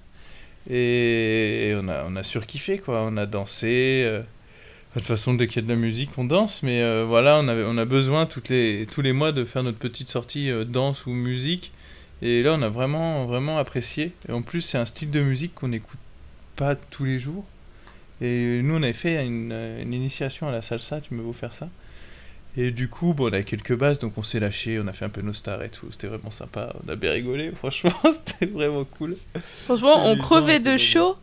et 0.69 1.73
on 1.75 1.87
a, 1.87 2.03
on 2.07 2.15
a 2.15 2.21
surkiffé 2.23 2.77
quoi. 2.77 3.01
On 3.09 3.17
a 3.17 3.25
dansé. 3.25 4.03
euh, 4.05 4.21
De 4.93 4.99
toute 4.99 5.07
façon, 5.07 5.33
dès 5.33 5.47
qu'il 5.47 5.57
y 5.57 5.59
a 5.59 5.67
de 5.67 5.73
la 5.73 5.79
musique, 5.79 6.09
on 6.17 6.25
danse. 6.25 6.63
Mais 6.63 6.81
euh, 6.81 7.05
voilà, 7.07 7.39
on, 7.39 7.47
avait, 7.47 7.63
on 7.65 7.77
a 7.77 7.85
besoin 7.85 8.25
toutes 8.25 8.49
les, 8.49 8.88
tous 8.91 9.01
les 9.01 9.13
mois 9.13 9.31
de 9.31 9.45
faire 9.45 9.63
notre 9.63 9.77
petite 9.77 10.09
sortie 10.09 10.49
euh, 10.49 10.65
danse 10.65 11.05
ou 11.05 11.11
musique. 11.11 11.71
Et 12.21 12.43
là, 12.43 12.53
on 12.53 12.61
a 12.61 12.69
vraiment, 12.69 13.25
vraiment 13.25 13.57
apprécié. 13.57 14.11
Et 14.27 14.31
en 14.31 14.41
plus, 14.41 14.61
c'est 14.61 14.77
un 14.77 14.85
style 14.85 15.09
de 15.09 15.21
musique 15.21 15.55
qu'on 15.55 15.69
n'écoute 15.69 15.99
pas 16.55 16.75
tous 16.75 17.05
les 17.05 17.19
jours. 17.19 17.45
Et 18.19 18.61
nous, 18.61 18.75
on 18.75 18.83
avait 18.83 18.93
fait 18.93 19.25
une, 19.25 19.53
une 19.81 19.93
initiation 19.93 20.47
à 20.47 20.51
la 20.51 20.61
salsa, 20.61 21.01
tu 21.01 21.13
me 21.13 21.23
veux 21.23 21.33
faire 21.33 21.53
ça. 21.53 21.69
Et 22.57 22.71
du 22.71 22.89
coup, 22.89 23.13
bon, 23.13 23.29
on 23.29 23.33
a 23.33 23.43
quelques 23.43 23.75
bases, 23.75 24.00
donc 24.00 24.17
on 24.17 24.24
s'est 24.24 24.39
lâché, 24.39 24.79
on 24.79 24.88
a 24.88 24.93
fait 24.93 25.05
un 25.05 25.10
peu 25.10 25.21
nos 25.21 25.33
stars 25.33 25.63
et 25.63 25.69
tout. 25.69 25.88
C'était 25.91 26.07
vraiment 26.07 26.31
sympa, 26.31 26.74
on 26.86 26.91
a 26.91 26.95
bien 26.95 27.12
rigolé, 27.12 27.51
franchement, 27.55 27.93
c'était 28.12 28.51
vraiment 28.51 28.83
cool. 28.83 29.15
Franchement, 29.65 30.05
on 30.05 30.17
crevait 30.17 30.60
de 30.60 30.75
chaud, 30.75 31.12
euh, 31.12 31.15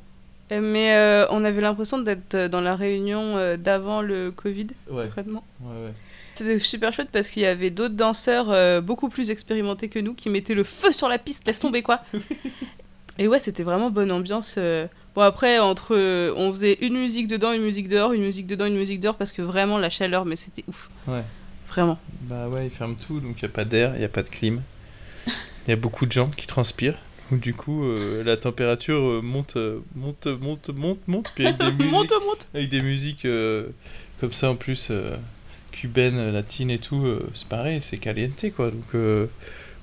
mais 0.51 0.95
euh, 0.95 1.27
on 1.31 1.45
avait 1.45 1.61
l'impression 1.61 1.99
d'être 1.99 2.35
euh, 2.35 2.49
dans 2.49 2.61
la 2.61 2.75
réunion 2.77 3.37
euh, 3.37 3.57
d'avant 3.57 4.01
le 4.03 4.31
Covid, 4.31 4.69
Ouais, 4.91 5.05
concrètement. 5.07 5.45
ouais, 5.63 5.85
ouais. 5.87 5.93
C'était 6.35 6.59
super 6.61 6.93
chouette 6.93 7.09
parce 7.13 7.29
qu'il 7.31 7.43
y 7.43 7.47
avait 7.47 7.71
d'autres 7.71 7.97
danseurs 7.97 8.51
euh, 8.51 8.81
beaucoup 8.81 9.09
plus 9.09 9.31
expérimentés 9.31 9.89
que 9.89 9.99
nous 9.99 10.15
qui 10.15 10.31
mettaient 10.31 10.55
le 10.55 10.63
feu 10.65 10.93
sur 10.93 11.09
la 11.09 11.19
piste, 11.19 11.45
laisse 11.47 11.59
tomber 11.59 11.83
quoi. 11.83 12.01
Et 13.19 13.27
ouais, 13.27 13.41
c'était 13.41 13.65
vraiment 13.65 13.91
bonne 13.91 14.13
ambiance. 14.13 14.55
euh. 14.59 14.87
Bon 15.17 15.23
après, 15.23 15.59
entre, 15.59 15.97
euh, 15.97 16.33
on 16.37 16.53
faisait 16.53 16.79
une 16.81 16.95
musique 16.97 17.27
dedans, 17.27 17.51
une 17.53 17.63
musique 17.63 17.89
dehors, 17.89 18.13
une 18.13 18.23
musique 18.23 18.47
dedans, 18.47 18.67
une 18.67 18.77
musique 18.77 19.01
dehors 19.01 19.17
parce 19.17 19.33
que 19.33 19.43
vraiment 19.43 19.79
la 19.79 19.91
chaleur, 19.91 20.25
mais 20.25 20.37
c'était 20.37 20.63
ouf. 20.69 20.89
Ouais. 21.09 21.25
Vraiment. 21.67 21.99
Bah 22.23 22.47
ouais, 22.49 22.67
ils 22.67 22.71
ferment 22.71 22.95
tout, 22.95 23.19
donc 23.21 23.43
il 23.43 23.45
n'y 23.45 23.51
a 23.51 23.53
pas 23.53 23.65
d'air, 23.65 23.93
il 23.97 23.99
n'y 23.99 24.05
a 24.05 24.09
pas 24.09 24.23
de 24.23 24.29
clim. 24.29 24.63
Il 25.27 25.71
y 25.71 25.73
a 25.73 25.77
beaucoup 25.77 26.07
de 26.07 26.13
gens 26.13 26.29
qui 26.31 26.47
transpirent. 26.47 26.97
Donc 27.31 27.41
du 27.41 27.55
coup, 27.55 27.85
euh, 27.85 28.23
la 28.25 28.37
température 28.37 28.99
euh, 29.01 29.21
monte, 29.23 29.57
euh, 29.57 29.81
monte, 29.95 30.27
monte, 30.27 30.69
monte, 30.71 31.09
monte, 31.09 31.31
puis 31.35 31.47
avec 31.47 31.59
des 31.59 31.73
musiques, 31.73 31.91
monte, 31.93 32.13
monte 32.27 32.49
avec 32.55 32.69
des 32.71 32.81
musiques 32.81 33.25
euh, 33.25 33.67
comme 34.21 34.33
ça 34.33 34.51
en 34.51 34.57
plus, 34.57 34.89
euh, 34.91 35.17
cubaines, 35.73 36.31
latines 36.31 36.71
et 36.71 36.79
tout, 36.79 37.05
euh, 37.05 37.29
c'est 37.35 37.49
pareil, 37.49 37.81
c'est 37.83 37.99
caliente 37.99 38.45
quoi. 38.57 38.71
Donc 38.71 38.95
euh, 38.95 39.27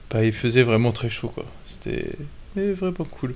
bah, 0.10 0.24
il 0.26 0.34
faisait 0.34 0.64
vraiment 0.64 0.92
très 0.92 1.10
chaud 1.10 1.30
quoi. 1.30 1.46
C'était 1.68 2.14
vraiment 2.56 3.06
cool. 3.12 3.36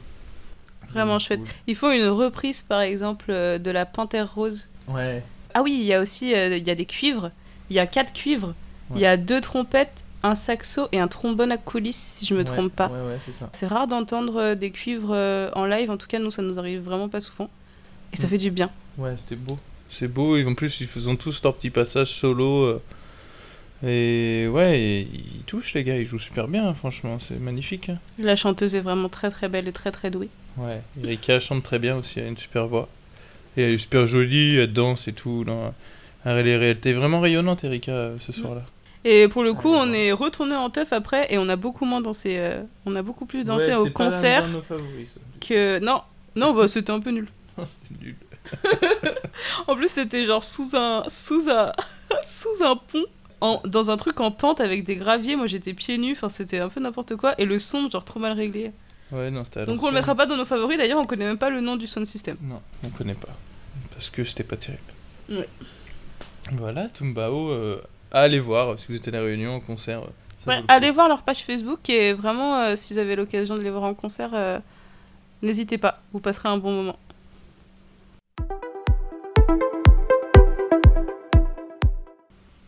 Vraiment 0.91 1.19
chouette. 1.19 1.41
Il 1.67 1.75
faut 1.75 1.91
une 1.91 2.07
reprise 2.07 2.63
par 2.63 2.81
exemple 2.81 3.31
de 3.31 3.71
la 3.71 3.85
Panthère 3.85 4.33
Rose. 4.33 4.69
cool. 4.87 4.95
Ouais. 4.95 5.23
Ah 5.53 5.61
oui, 5.61 5.77
il 5.79 5.85
y 5.85 5.93
a 5.93 6.01
aussi 6.01 6.33
euh, 6.33 6.55
il 6.57 6.67
y 6.67 6.71
a 6.71 6.75
des 6.75 6.85
cuivres. 6.85 7.31
Il 7.69 7.75
y 7.75 7.79
a 7.79 7.85
quatre 7.87 8.13
cuivres. 8.13 8.55
Il 8.95 9.01
y 9.01 9.05
a 9.05 9.17
deux 9.17 9.39
trompettes, 9.39 10.03
un 10.23 10.35
saxo 10.35 10.87
et 10.91 10.99
un 10.99 11.07
trombone 11.07 11.51
à 11.51 11.57
coulisses, 11.57 12.15
si 12.17 12.25
je 12.25 12.33
me 12.33 12.39
Ouais, 12.39 12.45
trompe 12.45 12.73
pas. 12.73 12.87
Ouais, 12.89 13.07
ouais, 13.13 13.17
c'est 13.25 13.33
ça. 13.33 13.49
C'est 13.53 13.67
rare 13.67 13.87
d'entendre 13.87 14.35
euh, 14.37 14.55
des 14.55 14.71
cuivres 14.71 15.11
euh, 15.13 15.49
en 15.55 15.65
live, 15.65 15.89
en 15.91 15.97
tout 15.97 16.07
cas 16.07 16.19
nous 16.19 16.31
ça 16.31 16.41
nous 16.41 16.59
arrive 16.59 16.81
vraiment 16.81 17.09
pas 17.09 17.21
souvent. 17.21 17.49
Et 18.13 18.17
ça 18.17 18.27
Mm. 18.27 18.29
fait 18.29 18.37
du 18.37 18.51
bien. 18.51 18.69
Ouais, 18.97 19.15
c'était 19.17 19.35
beau. 19.35 19.57
C'est 19.89 20.07
beau, 20.07 20.35
et 20.37 20.45
en 20.45 20.53
plus 20.55 20.81
ils 20.81 20.87
font 20.87 21.15
tous 21.15 21.41
leur 21.43 21.55
petit 21.55 21.69
passage 21.69 22.07
solo. 22.09 22.63
euh, 22.63 22.81
et 23.81 24.47
ouais, 24.49 24.77
et 24.79 24.99
ils 25.13 25.43
touchent 25.45 25.73
les 25.73 25.83
gars, 25.85 25.97
ils 25.97 26.05
jouent 26.05 26.19
super 26.19 26.47
bien, 26.49 26.67
hein, 26.67 26.73
franchement, 26.73 27.17
c'est 27.19 27.39
magnifique. 27.39 27.87
hein. 27.89 27.97
La 28.17 28.35
chanteuse 28.35 28.75
est 28.75 28.81
vraiment 28.81 29.07
très 29.07 29.29
très 29.31 29.47
belle 29.47 29.67
et 29.69 29.71
très 29.71 29.91
très 29.91 30.11
douée. 30.11 30.29
Ouais, 30.57 30.81
Erika 31.01 31.39
chante 31.39 31.63
très 31.63 31.79
bien 31.79 31.95
aussi, 31.95 32.19
elle 32.19 32.25
a 32.25 32.27
une 32.29 32.37
super 32.37 32.67
voix. 32.67 32.89
Et 33.55 33.61
elle 33.63 33.73
est 33.73 33.77
super 33.77 34.05
jolie, 34.05 34.55
elle 34.57 34.73
danse 34.73 35.07
et 35.07 35.13
tout. 35.13 35.43
Non. 35.47 35.73
Elle 36.25 36.45
est, 36.47 36.51
elle 36.51 36.63
était 36.63 36.91
vraiment 36.93 37.21
rayonnante, 37.21 37.63
Erika, 37.63 38.11
ce 38.19 38.31
soir-là. 38.33 38.65
Et 39.05 39.27
pour 39.29 39.43
le 39.43 39.53
coup, 39.53 39.69
on 39.69 39.93
est 39.93 40.11
retourné 40.11 40.55
en 40.55 40.69
teuf 40.69 40.91
après 40.91 41.33
et 41.33 41.37
on 41.37 41.47
a 41.47 41.55
beaucoup 41.55 41.85
moins 41.85 42.01
dansé. 42.01 42.35
euh, 42.37 42.63
on 42.85 42.95
a 42.95 43.01
beaucoup 43.01 43.25
plus 43.25 43.43
dansé 43.45 43.67
Ouais, 43.67 43.75
au 43.75 43.85
pas 43.85 43.91
concert 43.91 44.47
nos 44.49 44.61
favoris, 44.61 45.15
que. 45.39 45.79
Non, 45.79 46.01
non, 46.35 46.53
bah 46.53 46.67
c'était 46.67 46.91
un 46.91 46.99
peu 46.99 47.11
nul. 47.11 47.27
c'est 47.65 48.01
nul. 48.01 48.15
En 49.67 49.75
plus, 49.75 49.89
c'était 49.89 50.25
genre 50.25 50.43
sous 50.43 50.75
un, 50.75 51.03
sous 51.07 51.49
un, 51.49 51.71
sous 52.23 52.63
un 52.63 52.75
pont, 52.75 53.05
en, 53.41 53.61
dans 53.65 53.89
un 53.91 53.97
truc 53.97 54.19
en 54.19 54.31
pente 54.31 54.59
avec 54.59 54.83
des 54.83 54.95
graviers. 54.95 55.35
Moi, 55.35 55.47
j'étais 55.47 55.73
pieds 55.73 55.97
nus. 55.97 56.13
Enfin, 56.13 56.29
c'était 56.29 56.59
un 56.59 56.69
peu 56.69 56.79
n'importe 56.81 57.15
quoi. 57.15 57.39
Et 57.39 57.45
le 57.45 57.57
son, 57.59 57.89
genre 57.89 58.03
trop 58.03 58.19
mal 58.19 58.33
réglé. 58.33 58.71
Ouais, 59.11 59.31
non, 59.31 59.43
c'était 59.43 59.65
Donc, 59.65 59.81
on 59.81 59.87
le 59.87 59.93
mettra 59.93 60.13
pas 60.13 60.25
dans 60.25 60.35
nos 60.37 60.45
favoris. 60.45 60.77
D'ailleurs, 60.77 60.99
on 60.99 61.05
connaît 61.05 61.25
même 61.25 61.37
pas 61.37 61.49
le 61.49 61.61
nom 61.61 61.77
du 61.77 61.87
sound 61.87 62.05
system. 62.05 62.37
Non, 62.41 62.61
on 62.83 62.89
connaît 62.89 63.15
pas. 63.15 63.35
Parce 63.91 64.09
que 64.09 64.23
c'était 64.23 64.43
pas 64.43 64.57
terrible. 64.57 64.81
Ouais. 65.29 65.47
Voilà, 66.51 66.89
Tumbao, 66.89 67.51
euh, 67.51 67.81
à 68.11 68.21
aller 68.21 68.39
voir 68.39 68.77
si 68.79 68.85
vous 68.89 68.95
êtes 68.95 69.07
à 69.07 69.11
la 69.11 69.21
Réunion 69.21 69.55
au 69.57 69.59
concert. 69.59 70.01
euh, 70.03 70.07
Ouais, 70.47 70.61
allez 70.67 70.91
voir 70.91 71.07
leur 71.09 71.21
page 71.23 71.43
Facebook 71.43 71.89
et 71.89 72.13
vraiment, 72.13 72.59
euh, 72.61 72.75
si 72.75 72.93
vous 72.93 72.99
avez 72.99 73.15
l'occasion 73.15 73.55
de 73.57 73.61
les 73.61 73.69
voir 73.69 73.83
en 73.83 73.93
concert, 73.93 74.31
euh, 74.33 74.59
n'hésitez 75.41 75.77
pas. 75.77 76.01
Vous 76.13 76.19
passerez 76.19 76.49
un 76.49 76.57
bon 76.57 76.71
moment. 76.71 76.97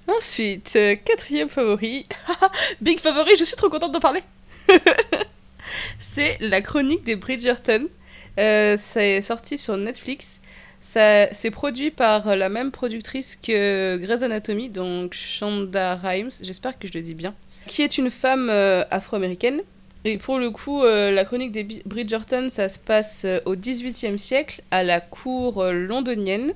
Ensuite, 0.07 0.74
euh, 0.75 0.95
quatrième 0.95 1.50
favori. 1.50 2.05
Big 2.81 3.00
favori, 3.00 3.31
je 3.38 3.43
suis 3.45 3.55
trop 3.55 3.69
contente 3.69 3.91
d'en 3.91 4.00
parler. 4.00 4.24
c'est 6.00 6.38
la 6.41 6.62
chronique 6.62 7.03
des 7.03 7.15
Bridgerton. 7.15 7.88
Euh, 8.39 8.75
c'est 8.77 9.21
sorti 9.21 9.57
sur 9.57 9.77
Netflix. 9.77 10.41
C'est 10.81 11.51
produit 11.51 11.91
par 11.91 12.35
la 12.35 12.50
même 12.50 12.71
productrice 12.71 13.38
que 13.41 13.97
Grey's 13.97 14.23
Anatomy, 14.23 14.69
donc 14.69 15.13
Shonda 15.13 15.95
Rhimes, 15.95 16.31
j'espère 16.41 16.77
que 16.77 16.88
je 16.88 16.93
le 16.93 17.01
dis 17.01 17.13
bien, 17.13 17.35
qui 17.67 17.83
est 17.83 17.97
une 17.97 18.09
femme 18.09 18.50
euh, 18.50 18.83
afro-américaine. 18.89 19.61
Et 20.03 20.17
pour 20.17 20.39
le 20.39 20.50
coup, 20.50 20.83
euh, 20.83 21.11
la 21.11 21.23
chronique 21.23 21.51
des 21.51 21.63
Bridgerton, 21.85 22.50
ça 22.50 22.67
se 22.67 22.79
passe 22.79 23.23
euh, 23.25 23.39
au 23.45 23.55
XVIIIe 23.55 24.17
siècle, 24.17 24.63
à 24.71 24.81
la 24.81 25.00
cour 25.00 25.63
londonienne. 25.65 26.53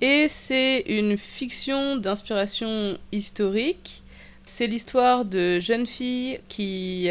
Et 0.00 0.26
c'est 0.28 0.84
une 0.86 1.16
fiction 1.16 1.96
d'inspiration 1.96 2.98
historique. 3.10 4.04
C'est 4.44 4.68
l'histoire 4.68 5.24
de 5.24 5.58
jeunes 5.58 5.86
filles 5.86 6.38
qui 6.48 7.08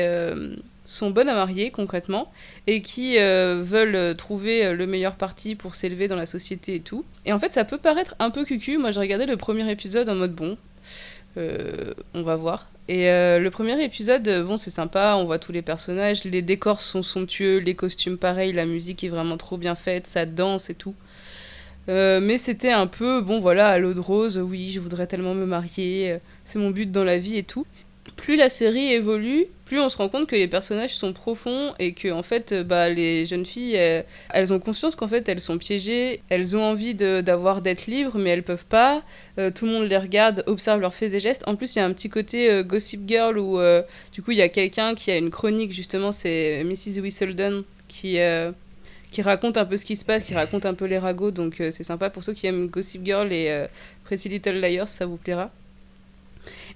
sont 0.85 1.09
bonnes 1.09 1.29
à 1.29 1.35
marier 1.35 1.71
concrètement 1.71 2.31
et 2.67 2.81
qui 2.81 3.17
euh, 3.17 3.61
veulent 3.63 4.15
trouver 4.15 4.73
le 4.73 4.87
meilleur 4.87 5.15
parti 5.15 5.55
pour 5.55 5.75
s'élever 5.75 6.07
dans 6.07 6.15
la 6.15 6.25
société 6.25 6.75
et 6.75 6.79
tout. 6.79 7.05
Et 7.25 7.33
en 7.33 7.39
fait, 7.39 7.53
ça 7.53 7.65
peut 7.65 7.77
paraître 7.77 8.15
un 8.19 8.29
peu 8.29 8.45
cucu. 8.45 8.77
Moi, 8.77 8.91
j'ai 8.91 8.99
regardé 8.99 9.25
le 9.25 9.37
premier 9.37 9.69
épisode 9.71 10.09
en 10.09 10.15
mode 10.15 10.33
bon, 10.33 10.57
euh, 11.37 11.93
on 12.13 12.23
va 12.23 12.35
voir. 12.35 12.69
Et 12.87 13.09
euh, 13.09 13.39
le 13.39 13.49
premier 13.49 13.83
épisode, 13.83 14.27
euh, 14.27 14.43
bon, 14.43 14.57
c'est 14.57 14.69
sympa, 14.69 15.15
on 15.17 15.25
voit 15.25 15.39
tous 15.39 15.51
les 15.51 15.63
personnages, 15.63 16.23
les 16.23 16.43
décors 16.43 16.81
sont 16.81 17.01
somptueux, 17.01 17.57
les 17.57 17.73
costumes 17.73 18.17
pareils, 18.17 18.53
la 18.53 18.65
musique 18.65 19.03
est 19.03 19.09
vraiment 19.09 19.37
trop 19.37 19.57
bien 19.57 19.73
faite, 19.75 20.05
ça 20.05 20.25
danse 20.25 20.69
et 20.69 20.75
tout. 20.75 20.93
Euh, 21.89 22.19
mais 22.19 22.37
c'était 22.37 22.71
un 22.71 22.87
peu, 22.87 23.21
bon 23.21 23.39
voilà, 23.39 23.69
à 23.69 23.79
l'eau 23.79 23.93
de 23.93 23.99
rose, 23.99 24.37
oui, 24.37 24.71
je 24.71 24.79
voudrais 24.79 25.07
tellement 25.07 25.33
me 25.33 25.45
marier, 25.45 26.11
euh, 26.11 26.17
c'est 26.45 26.59
mon 26.59 26.69
but 26.69 26.91
dans 26.91 27.03
la 27.03 27.17
vie 27.17 27.37
et 27.37 27.43
tout. 27.43 27.65
Plus 28.17 28.35
la 28.35 28.49
série 28.49 28.93
évolue, 28.93 29.47
plus 29.65 29.79
on 29.79 29.89
se 29.89 29.97
rend 29.97 30.09
compte 30.09 30.27
que 30.27 30.35
les 30.35 30.47
personnages 30.47 30.95
sont 30.95 31.11
profonds 31.11 31.73
et 31.79 31.93
que 31.93 32.11
en 32.11 32.21
fait, 32.21 32.51
euh, 32.51 32.63
bah, 32.63 32.87
les 32.87 33.25
jeunes 33.25 33.45
filles, 33.45 33.75
elles 34.29 34.53
ont 34.53 34.59
conscience 34.59 34.95
qu'en 34.95 35.07
fait 35.07 35.27
elles 35.27 35.41
sont 35.41 35.57
piégées, 35.57 36.21
elles 36.29 36.55
ont 36.55 36.63
envie 36.63 36.93
d'avoir 36.93 37.61
d'être 37.61 37.87
libres, 37.87 38.17
mais 38.17 38.29
elles 38.29 38.43
peuvent 38.43 38.65
pas. 38.65 39.03
Euh, 39.39 39.49
tout 39.49 39.65
le 39.65 39.71
monde 39.71 39.87
les 39.87 39.97
regarde, 39.97 40.43
observe 40.45 40.79
leurs 40.79 40.93
faits 40.93 41.13
et 41.13 41.19
gestes. 41.19 41.43
En 41.47 41.55
plus, 41.55 41.75
il 41.75 41.79
y 41.79 41.81
a 41.81 41.85
un 41.85 41.93
petit 41.93 42.09
côté 42.09 42.49
euh, 42.49 42.63
Gossip 42.63 43.01
Girl 43.07 43.37
où 43.39 43.59
du 44.11 44.21
coup 44.21 44.31
il 44.31 44.37
y 44.37 44.41
a 44.41 44.49
quelqu'un 44.49 44.95
qui 44.95 45.11
a 45.11 45.17
une 45.17 45.31
chronique 45.31 45.71
justement, 45.71 46.11
c'est 46.11 46.63
Mrs. 46.63 47.01
Whistledown 47.01 47.63
qui 47.87 48.17
qui 49.11 49.21
raconte 49.21 49.57
un 49.57 49.65
peu 49.65 49.77
ce 49.77 49.85
qui 49.85 49.95
se 49.95 50.05
passe, 50.05 50.25
qui 50.25 50.33
raconte 50.33 50.65
un 50.65 50.73
peu 50.73 50.85
les 50.85 50.97
ragots, 50.97 51.31
donc 51.31 51.55
c'est 51.57 51.83
sympa 51.83 52.09
pour 52.09 52.23
ceux 52.23 52.33
qui 52.33 52.47
aiment 52.47 52.67
Gossip 52.67 53.03
Girl 53.05 53.31
et 53.31 53.65
Pretty 54.03 54.29
Little 54.29 54.59
Liars, 54.59 54.89
ça 54.89 55.05
vous 55.05 55.17
plaira. 55.17 55.51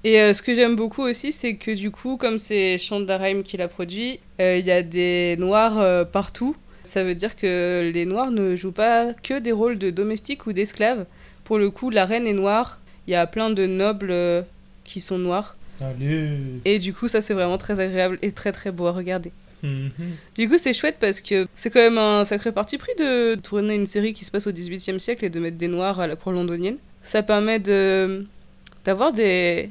Et 0.03 0.19
euh, 0.19 0.33
ce 0.33 0.41
que 0.41 0.55
j'aime 0.55 0.75
beaucoup 0.75 1.03
aussi, 1.03 1.31
c'est 1.31 1.55
que 1.55 1.71
du 1.71 1.91
coup, 1.91 2.17
comme 2.17 2.37
c'est 2.37 2.77
Shonda 2.77 3.17
Rhimes 3.17 3.43
qui 3.43 3.57
l'a 3.57 3.67
produit, 3.67 4.19
euh, 4.39 4.57
il 4.57 4.65
y 4.65 4.71
a 4.71 4.81
des 4.81 5.35
noirs 5.37 5.79
euh, 5.79 6.05
partout. 6.05 6.55
Ça 6.83 7.03
veut 7.03 7.15
dire 7.15 7.35
que 7.35 7.91
les 7.93 8.05
noirs 8.05 8.31
ne 8.31 8.55
jouent 8.55 8.71
pas 8.71 9.13
que 9.13 9.39
des 9.39 9.51
rôles 9.51 9.77
de 9.77 9.89
domestiques 9.89 10.47
ou 10.47 10.53
d'esclaves. 10.53 11.05
Pour 11.43 11.57
le 11.57 11.69
coup, 11.69 11.89
la 11.89 12.05
reine 12.05 12.25
est 12.25 12.33
noire. 12.33 12.79
Il 13.07 13.11
y 13.11 13.15
a 13.15 13.27
plein 13.27 13.49
de 13.49 13.65
nobles 13.65 14.13
qui 14.85 15.01
sont 15.01 15.17
noirs. 15.17 15.55
Allez 15.81 16.29
Et 16.65 16.79
du 16.79 16.93
coup, 16.93 17.07
ça 17.07 17.21
c'est 17.21 17.33
vraiment 17.33 17.57
très 17.57 17.79
agréable 17.79 18.19
et 18.21 18.31
très 18.31 18.51
très 18.51 18.71
beau 18.71 18.87
à 18.87 18.91
regarder. 18.91 19.31
Mhm. 19.63 19.91
Du 20.37 20.49
coup, 20.49 20.57
c'est 20.57 20.73
chouette 20.73 20.97
parce 20.99 21.21
que 21.21 21.47
c'est 21.55 21.69
quand 21.69 21.79
même 21.79 21.97
un 21.97 22.25
sacré 22.25 22.51
parti 22.51 22.77
pris 22.77 22.93
de 22.97 23.35
tourner 23.35 23.75
une 23.75 23.85
série 23.85 24.13
qui 24.13 24.25
se 24.25 24.31
passe 24.31 24.47
au 24.47 24.51
XVIIIe 24.51 24.99
siècle 24.99 25.25
et 25.25 25.29
de 25.29 25.39
mettre 25.39 25.57
des 25.57 25.67
noirs 25.67 25.99
à 25.99 26.07
la 26.07 26.15
cour 26.15 26.31
londonienne. 26.31 26.77
Ça 27.03 27.23
permet 27.23 27.59
de 27.59 28.25
d'avoir 28.85 29.11
des 29.13 29.69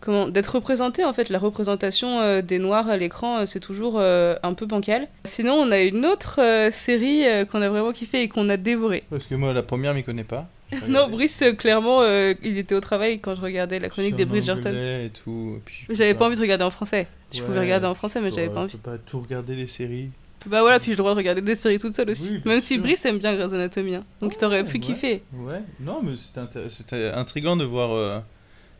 comment 0.00 0.28
d'être 0.28 0.54
représenté 0.54 1.04
en 1.04 1.12
fait 1.12 1.28
la 1.28 1.38
représentation 1.38 2.20
euh, 2.20 2.40
des 2.40 2.58
noirs 2.58 2.88
à 2.88 2.96
l'écran 2.96 3.40
euh, 3.40 3.46
c'est 3.46 3.60
toujours 3.60 3.96
euh, 3.98 4.34
un 4.42 4.54
peu 4.54 4.64
bancal. 4.66 5.08
Sinon, 5.24 5.54
on 5.54 5.70
a 5.70 5.80
une 5.80 6.06
autre 6.06 6.40
série 6.70 7.24
qu'on 7.50 7.60
a 7.62 7.68
vraiment 7.68 7.92
kiffé 7.92 8.22
et 8.22 8.28
qu'on 8.28 8.48
a 8.48 8.56
dévoré. 8.56 9.02
Parce 9.10 9.26
que 9.26 9.34
moi, 9.34 9.52
la 9.52 9.62
première, 9.62 9.92
m'y 9.94 10.02
connais 10.04 10.24
pas. 10.24 10.48
Non. 10.88 11.08
Brice 11.08 11.42
clairement 11.58 12.04
il 12.04 12.56
était 12.56 12.76
au 12.76 12.80
travail 12.80 13.18
quand 13.18 13.34
je 13.34 13.40
regardais 13.40 13.78
la 13.80 13.88
chronique 13.88 14.10
Sur 14.10 14.18
des 14.18 14.24
Bridgerton. 14.24 14.70
et 14.72 15.10
tout. 15.24 15.58
J'avais 15.90 16.14
pas 16.14 16.26
envie 16.26 16.36
de 16.36 16.40
regarder 16.40 16.62
en 16.64 16.70
français. 16.70 17.08
Je 17.32 17.40
Ouais, 17.40 17.46
pouvais 17.46 17.60
regarder 17.60 17.86
en 17.86 17.94
français 17.94 18.20
mais 18.20 18.30
je 18.30 18.36
j'avais 18.36 18.48
pas 18.50 18.60
envie. 18.60 18.72
Je 18.72 18.76
peux 18.76 18.90
pas 18.92 18.96
tout 18.98 19.18
regarder 19.20 19.56
les 19.56 19.66
séries. 19.66 20.10
Bah 20.46 20.60
voilà, 20.62 20.78
puis 20.78 20.86
j'ai 20.86 20.92
le 20.92 20.98
droit 20.98 21.10
de 21.12 21.16
regarder 21.18 21.42
des 21.42 21.54
séries 21.56 21.78
toute 21.80 21.94
seule 21.94 22.08
aussi. 22.10 22.34
Oui, 22.36 22.42
Même 22.46 22.60
si 22.60 22.74
sûr. 22.74 22.82
Brice 22.82 23.04
aime 23.04 23.18
bien 23.18 23.34
Grey's 23.34 23.52
Anatomy. 23.52 23.96
hein. 23.96 24.04
Donc 24.22 24.30
Ouais, 24.30 24.36
t'aurais 24.38 24.64
pu 24.64 24.74
ouais. 24.74 24.78
kiffer. 24.78 25.22
Ouais, 25.34 25.60
non, 25.80 26.00
mais 26.02 26.12
c'était 26.16 27.10
intriguant 27.10 27.56
de 27.56 27.64
voir 27.64 28.22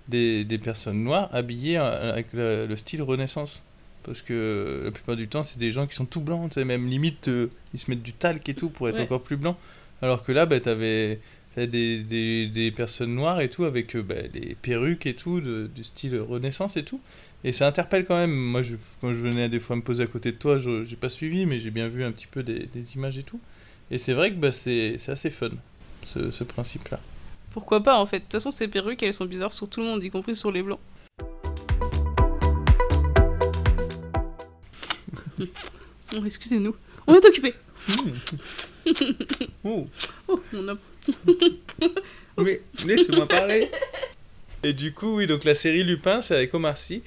des, 0.09 0.45
des 0.45 0.59
personnes 0.59 1.02
noires 1.04 1.28
habillées 1.33 1.78
euh, 1.78 2.12
avec 2.12 2.33
le, 2.33 2.66
le 2.66 2.76
style 2.76 3.02
Renaissance. 3.02 3.62
Parce 4.02 4.23
que 4.23 4.80
la 4.85 4.90
plupart 4.90 5.16
du 5.16 5.28
temps, 5.28 5.42
c'est 5.42 5.59
des 5.59 5.71
gens 5.73 5.87
qui 5.87 5.95
sont 5.95 6.07
tout 6.07 6.23
blancs, 6.23 6.50
tu 6.50 6.54
sais, 6.54 6.64
même 6.64 6.88
limite, 6.88 7.28
euh, 7.28 7.49
ils 7.75 7.78
se 7.80 7.90
mettent 7.90 8.02
du 8.02 8.12
talc 8.14 8.49
et 8.49 8.54
tout 8.54 8.71
pour 8.71 8.88
être 8.88 8.97
Ouais. 8.97 9.02
encore 9.02 9.23
plus 9.23 9.37
blancs. 9.37 9.57
Alors 10.00 10.23
que 10.25 10.33
là, 10.33 10.47
bah, 10.47 10.59
t'avais 10.59 11.21
des, 11.57 11.66
des, 12.02 12.47
des 12.47 12.71
personnes 12.71 13.14
noires 13.14 13.40
et 13.42 13.50
tout, 13.50 13.64
avec 13.64 13.95
euh, 13.97 14.02
bah, 14.02 14.14
les 14.33 14.54
perruques 14.54 15.04
et 15.07 15.14
tout, 15.14 15.40
de- 15.42 15.69
du 15.75 15.85
style 15.85 16.19
Renaissance 16.19 16.78
et 16.78 16.83
tout. 16.83 17.00
Et 17.45 17.52
ça 17.52 17.66
interpelle 17.66 18.07
quand 18.07 18.16
même. 18.16 18.33
Moi, 18.35 18.62
je, 18.62 18.76
quand 19.02 19.12
je 19.12 19.19
venais 19.19 19.49
des 19.50 19.61
fois 19.61 19.76
me 19.76 19.83
poser 19.83 20.02
à 20.04 20.07
côté 20.07 20.33
de 20.33 20.37
toi, 20.37 20.57
je 20.59 20.85
j'ai 20.85 20.97
pas 20.97 21.11
suivi, 21.11 21.45
mais 21.45 21.59
j'ai 21.59 21.71
bien 21.71 21.88
vu 21.88 22.02
un 22.04 22.12
petit 22.12 22.26
peu 22.26 22.42
des, 22.42 22.69
des 22.73 22.95
images 22.95 23.19
et 23.19 23.23
tout. 23.23 23.40
Et 23.90 23.99
c'est 23.99 24.12
vrai 24.14 24.30
que 24.30 24.37
bah, 24.37 24.52
c'est 24.52 24.97
c'est 24.99 25.12
assez 25.12 25.30
fun, 25.30 25.50
ce, 26.04 26.30
ce 26.30 26.45
principe-là. 26.45 27.00
Pourquoi 27.52 27.83
pas 27.83 27.99
en 27.99 28.07
fait 28.07 28.19
De 28.19 28.23
toute 28.25 28.33
façon, 28.33 28.50
ces 28.50 28.69
perruques 28.69 29.02
elles 29.02 29.14
sont 29.14 29.25
bizarres 29.25 29.52
sur 29.52 29.69
tout 29.69 29.80
le 29.80 29.87
monde, 29.87 30.04
y 30.04 30.11
compris 30.11 30.37
sur 30.37 30.50
les 30.52 30.62
blancs. 30.62 30.80
Oh, 36.12 36.25
excusez-nous. 36.26 36.75
On 37.07 37.14
est 37.14 37.25
occupé. 37.25 37.54
Oh, 39.64 39.87
Oh, 40.26 40.40
mon 40.52 40.69
homme. 40.69 40.78
mais 42.38 42.61
laissez-moi 42.85 43.28
parler. 43.28 43.71
Et 44.64 44.73
du 44.73 44.92
coup, 44.92 45.16
oui, 45.16 45.26
donc 45.26 45.45
la 45.45 45.54
série 45.54 45.85
Lupin, 45.85 46.21
c'est 46.21 46.35
avec 46.35 46.52
Omar 46.52 46.76
Sy. 46.76 47.02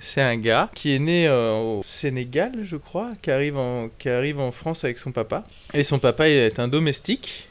C'est 0.00 0.22
un 0.22 0.36
gars 0.36 0.70
qui 0.74 0.94
est 0.94 0.98
né 0.98 1.28
euh, 1.28 1.52
au 1.52 1.82
Sénégal, 1.82 2.52
je 2.62 2.76
crois, 2.76 3.10
qui 3.22 3.30
arrive, 3.30 3.56
en, 3.56 3.90
qui 3.98 4.08
arrive 4.08 4.40
en 4.40 4.52
France 4.52 4.84
avec 4.84 4.98
son 4.98 5.12
papa. 5.12 5.44
Et 5.74 5.84
son 5.84 5.98
papa 5.98 6.28
est 6.28 6.58
un 6.58 6.68
domestique 6.68 7.48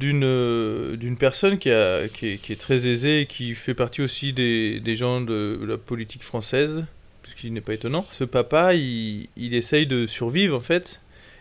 d'une 0.00 0.24
euh, 0.24 0.96
d'une 0.96 1.16
personne 1.16 1.58
qui, 1.58 1.68
est, 1.68 2.60
très 2.60 2.86
aisée 2.86 3.20
et 3.20 3.26
qui 3.26 3.54
fait 3.54 3.74
partie 3.74 4.00
aussi 4.00 4.32
des, 4.32 4.96
gens 4.96 5.20
de 5.20 5.60
la 5.68 5.76
politique 5.76 6.24
française, 6.24 6.84
ce 7.24 7.34
qui 7.34 7.50
n'est 7.50 7.60
pas 7.60 7.74
étonnant. 7.74 8.06
Ce 8.10 8.24
papa, 8.24 8.74
il, 8.74 9.28
il 9.36 9.54
essaye 9.54 9.86
de 9.86 10.06
survivre 10.06 10.56
en 10.56 10.60
fait, 10.60 11.00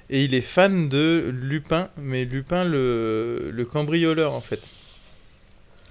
et 0.10 0.24
il 0.26 0.36
est 0.36 0.42
fan 0.42 0.90
de 0.90 1.34
Lupin, 1.34 1.90
mais 1.98 2.26
Lupin 2.26 2.64
le, 2.66 3.50
le 3.52 3.66
cambrioleur 3.66 4.34
en 4.34 4.42
fait. 4.42 4.62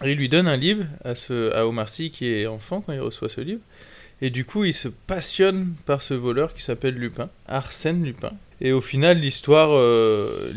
Il 0.05 0.17
lui 0.17 0.29
donne 0.29 0.47
un 0.47 0.57
livre 0.57 0.85
à, 1.05 1.15
ce, 1.15 1.53
à 1.55 1.67
Omar 1.67 1.87
qui 1.91 2.27
est 2.27 2.47
enfant 2.47 2.83
quand 2.83 2.93
il 2.93 3.01
reçoit 3.01 3.29
ce 3.29 3.41
livre. 3.41 3.61
Et 4.21 4.31
du 4.31 4.45
coup, 4.45 4.65
il 4.65 4.75
se 4.75 4.89
passionne 4.89 5.75
par 5.87 6.03
ce 6.03 6.15
voleur 6.15 6.53
qui 6.53 6.63
s'appelle 6.63 6.95
Lupin, 6.95 7.31
Arsène 7.47 8.05
Lupin. 8.05 8.33
Et 8.61 8.73
au 8.73 8.81
final, 8.81 9.19
l'histoire 9.19 9.71
euh, 9.71 10.53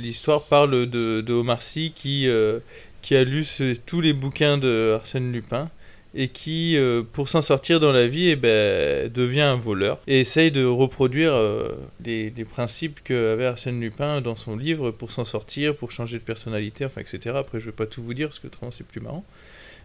parle 0.50 0.89
de, 0.89 1.22
de 1.22 1.34
Omar 1.34 1.62
Sy 1.62 1.94
qui, 1.96 2.27
euh, 2.27 2.60
qui 3.03 3.15
a 3.15 3.24
lu 3.24 3.46
tous 3.86 4.01
les 4.01 4.13
bouquins 4.13 4.58
de 4.58 4.94
Arsène 4.96 5.32
Lupin 5.32 5.70
et 6.13 6.27
qui, 6.27 6.75
euh, 6.75 7.03
pour 7.03 7.30
s'en 7.30 7.44
sortir 7.44 7.80
dans 7.80 7.91
la 7.91 8.08
vie, 8.08 8.30
eh 8.30 8.36
ben, 8.36 9.10
devient 9.10 9.41
un 9.41 9.56
voleur 9.56 10.00
et 10.08 10.22
essaye 10.22 10.51
de 10.51 10.65
reproduire 10.65 11.34
euh, 11.34 11.70
les, 12.03 12.32
principes 12.44 13.00
qu'avait 13.03 13.46
Arsène 13.46 13.80
Lupin 13.80 14.20
dans 14.22 14.36
son 14.36 14.58
livre 14.58 14.89
pour 14.89 15.12
s'en 15.12 15.24
sortir, 15.24 15.75
pour 15.75 15.91
changer 15.91 16.18
de 16.18 16.24
personnalité, 16.24 16.84
enfin, 16.84 17.01
etc. 17.01 17.36
Après, 17.38 17.60
je 17.60 17.68
vais 17.68 17.72
pas 17.72 17.86
tout 17.86 18.01
vous 18.01 18.15
dire 18.15 18.30
parce 18.30 18.39
que 18.39 18.48
autrement 18.48 18.72
c'est 18.72 18.86
plus 18.86 19.00
marrant. 19.00 19.24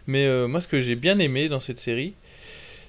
Mais 0.07 0.47
moi, 0.47 0.61
ce 0.61 0.67
que 0.67 0.79
j'ai 0.79 0.95
bien 0.95 1.19
aimé 1.19 1.49
dans 1.49 1.59
cette 1.59 1.77
série, 1.77 2.13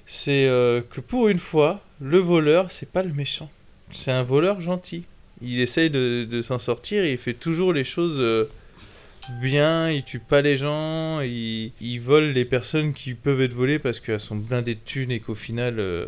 c'est 0.09 0.47
euh, 0.47 0.81
que 0.89 1.01
pour 1.01 1.29
une 1.29 1.37
fois, 1.37 1.81
le 2.01 2.17
voleur, 2.17 2.71
c'est 2.71 2.89
pas 2.91 3.03
le 3.03 3.13
méchant. 3.13 3.49
C'est 3.91 4.11
un 4.11 4.23
voleur 4.23 4.59
gentil. 4.59 5.03
Il 5.41 5.61
essaye 5.61 5.89
de, 5.89 6.41
s'en 6.41 6.59
sortir 6.59 7.05
il 7.05 7.17
fait 7.17 7.35
toujours 7.35 7.73
les 7.73 7.83
choses 7.83 8.17
euh, 8.19 8.45
bien. 9.39 9.89
Il 9.91 10.03
tue 10.03 10.19
pas 10.19 10.41
les 10.41 10.57
gens. 10.57 11.21
Il, 11.21 11.71
il 11.79 11.99
vole 11.99 12.31
les 12.31 12.43
personnes 12.43 12.93
qui 12.93 13.13
peuvent 13.13 13.39
être 13.39 13.53
volées 13.53 13.77
parce 13.77 13.99
qu'elles 13.99 14.19
sont 14.19 14.35
blindées 14.35 14.75
de 14.75 14.79
thunes 14.83 15.11
et 15.11 15.19
qu'au 15.19 15.35
final, 15.35 15.79
euh, 15.79 16.07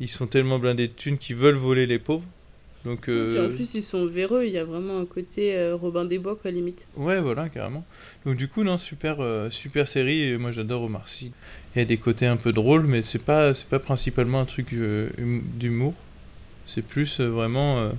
ils 0.00 0.08
sont 0.08 0.26
tellement 0.26 0.58
blindés 0.58 0.88
de 0.88 0.92
thunes 0.92 1.16
qu'ils 1.16 1.36
veulent 1.36 1.54
voler 1.54 1.86
les 1.86 2.00
pauvres. 2.00 2.26
Donc, 2.84 3.02
Puis 3.02 3.12
euh, 3.12 3.46
en 3.46 3.50
plus, 3.54 3.74
ils 3.74 3.82
sont 3.82 4.06
véreux, 4.06 4.44
il 4.46 4.52
y 4.52 4.58
a 4.58 4.64
vraiment 4.64 4.98
un 5.00 5.04
côté 5.04 5.54
euh, 5.54 5.76
Robin 5.76 6.04
des 6.06 6.18
Bois, 6.18 6.36
quoi, 6.36 6.50
limite. 6.50 6.88
Ouais, 6.96 7.20
voilà, 7.20 7.48
carrément. 7.50 7.84
Donc 8.24 8.36
du 8.36 8.48
coup, 8.48 8.64
non, 8.64 8.78
super, 8.78 9.16
euh, 9.20 9.50
super 9.50 9.86
série. 9.86 10.22
Et 10.22 10.38
moi, 10.38 10.50
j'adore 10.50 10.82
Omar 10.84 11.06
Sy. 11.08 11.32
Il 11.74 11.78
y 11.78 11.82
a 11.82 11.84
des 11.84 11.98
côtés 11.98 12.26
un 12.26 12.36
peu 12.38 12.52
drôles, 12.52 12.86
mais 12.86 13.02
c'est 13.02 13.18
pas, 13.18 13.52
c'est 13.52 13.68
pas 13.68 13.78
principalement 13.80 14.40
un 14.40 14.46
truc 14.46 14.72
euh, 14.72 15.10
hum- 15.18 15.42
d'humour. 15.58 15.94
C'est 16.66 16.82
plus 16.84 17.20
euh, 17.20 17.28
vraiment 17.28 17.80
euh, 17.80 17.90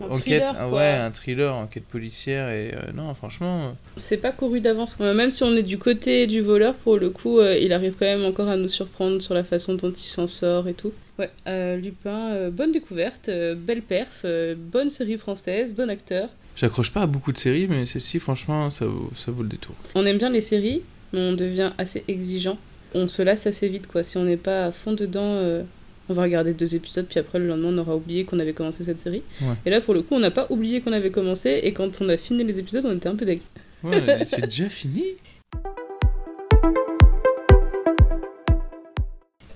Un 0.00 0.06
enquête. 0.06 0.22
thriller, 0.22 0.56
ah 0.58 0.68
ouais, 0.68 0.92
un 0.92 1.10
thriller, 1.10 1.54
enquête 1.54 1.84
policière. 1.84 2.50
Et 2.50 2.72
euh, 2.74 2.92
non, 2.94 3.14
franchement, 3.14 3.66
euh, 3.66 3.70
C'est 3.96 4.16
pas 4.16 4.32
couru 4.32 4.60
d'avance. 4.60 4.98
Même 5.00 5.30
si 5.30 5.42
on 5.42 5.54
est 5.56 5.62
du 5.62 5.78
côté 5.78 6.26
du 6.26 6.40
voleur, 6.40 6.74
pour 6.74 6.98
le 6.98 7.10
coup, 7.10 7.38
euh, 7.38 7.56
il 7.58 7.72
arrive 7.72 7.94
quand 7.98 8.06
même 8.06 8.24
encore 8.24 8.48
à 8.48 8.56
nous 8.56 8.68
surprendre 8.68 9.20
sur 9.20 9.34
la 9.34 9.44
façon 9.44 9.74
dont 9.74 9.90
il 9.90 9.96
s'en 9.96 10.26
sort 10.26 10.68
et 10.68 10.74
tout. 10.74 10.92
Ouais, 11.18 11.30
Lupin, 11.76 12.50
bonne 12.50 12.72
découverte, 12.72 13.30
belle 13.56 13.80
perf, 13.80 14.26
bonne 14.56 14.90
série 14.90 15.16
française, 15.16 15.74
bon 15.74 15.88
acteur. 15.88 16.28
j'accroche 16.56 16.90
pas 16.92 17.00
à 17.02 17.06
beaucoup 17.06 17.32
de 17.32 17.38
séries, 17.38 17.66
mais 17.68 17.86
celle-ci, 17.86 18.18
franchement, 18.18 18.70
ça 18.70 18.84
vaut, 18.84 19.10
ça 19.16 19.32
vaut 19.32 19.42
le 19.42 19.48
détour. 19.48 19.74
On 19.94 20.04
aime 20.04 20.18
bien 20.18 20.28
les 20.28 20.42
séries, 20.42 20.82
mais 21.14 21.20
on 21.20 21.32
devient 21.32 21.70
assez 21.78 22.04
exigeant. 22.06 22.58
On 22.94 23.08
se 23.08 23.22
lasse 23.22 23.46
assez 23.46 23.68
vite, 23.70 23.86
quoi. 23.86 24.02
Si 24.02 24.18
on 24.18 24.24
n'est 24.24 24.36
pas 24.36 24.66
à 24.66 24.72
fond 24.72 24.92
dedans, 24.92 25.62
on 26.08 26.14
va 26.14 26.22
regarder 26.22 26.54
deux 26.54 26.74
épisodes, 26.74 27.06
puis 27.08 27.18
après 27.18 27.38
le 27.38 27.46
lendemain, 27.48 27.68
on 27.72 27.78
aura 27.78 27.96
oublié 27.96 28.24
qu'on 28.24 28.38
avait 28.38 28.52
commencé 28.52 28.84
cette 28.84 29.00
série. 29.00 29.22
Ouais. 29.40 29.54
Et 29.64 29.70
là, 29.70 29.80
pour 29.80 29.94
le 29.94 30.02
coup, 30.02 30.14
on 30.14 30.18
n'a 30.20 30.30
pas 30.30 30.46
oublié 30.50 30.80
qu'on 30.80 30.92
avait 30.92 31.10
commencé, 31.10 31.60
et 31.62 31.72
quand 31.72 32.00
on 32.00 32.08
a 32.08 32.16
fini 32.16 32.44
les 32.44 32.58
épisodes, 32.58 32.84
on 32.86 32.96
était 32.96 33.08
un 33.08 33.16
peu 33.16 33.24
deg. 33.24 33.40
Ouais, 33.82 34.24
c'est 34.26 34.44
déjà 34.44 34.68
fini. 34.68 35.04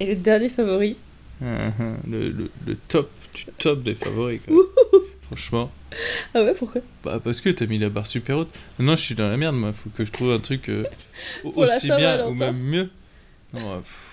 Et 0.00 0.06
le 0.06 0.16
dernier 0.16 0.48
favori, 0.48 0.96
Hum, 1.42 1.72
hum, 1.78 1.96
le, 2.10 2.28
le- 2.30 2.50
le 2.66 2.76
top 2.88 3.10
du 3.34 3.46
top 3.58 3.82
des 3.82 3.94
favoris, 3.94 4.40
quoi. 4.46 4.56
Franchement. 5.22 5.70
ah 6.34 6.42
ouais, 6.42 6.52
pourquoi? 6.54 6.82
Bah 7.02 7.18
parce 7.22 7.40
que 7.40 7.48
t'as 7.48 7.64
mis 7.66 7.78
la 7.78 7.88
barre 7.88 8.06
super 8.06 8.36
haute. 8.38 8.48
Maintenant 8.78 8.96
je 8.96 9.00
suis 9.02 9.14
dans 9.14 9.28
la 9.30 9.36
merde, 9.38 9.54
moi. 9.56 9.72
Faut 9.72 9.88
que 9.90 10.04
je 10.04 10.10
trouve 10.12 10.32
un 10.32 10.38
truc 10.40 10.68
euh, 10.68 10.84
aussi 11.44 11.86
bien 11.86 12.26
ou 12.26 12.34
même 12.34 12.58
mieux. 12.58 12.90
Non, 13.54 13.80
pff. 13.80 14.09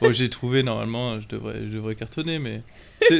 Bon, 0.00 0.12
j'ai 0.12 0.28
trouvé 0.30 0.62
normalement, 0.62 1.20
je 1.20 1.26
devrais, 1.28 1.58
je 1.64 1.74
devrais 1.76 1.94
cartonner, 1.94 2.38
mais 2.38 2.62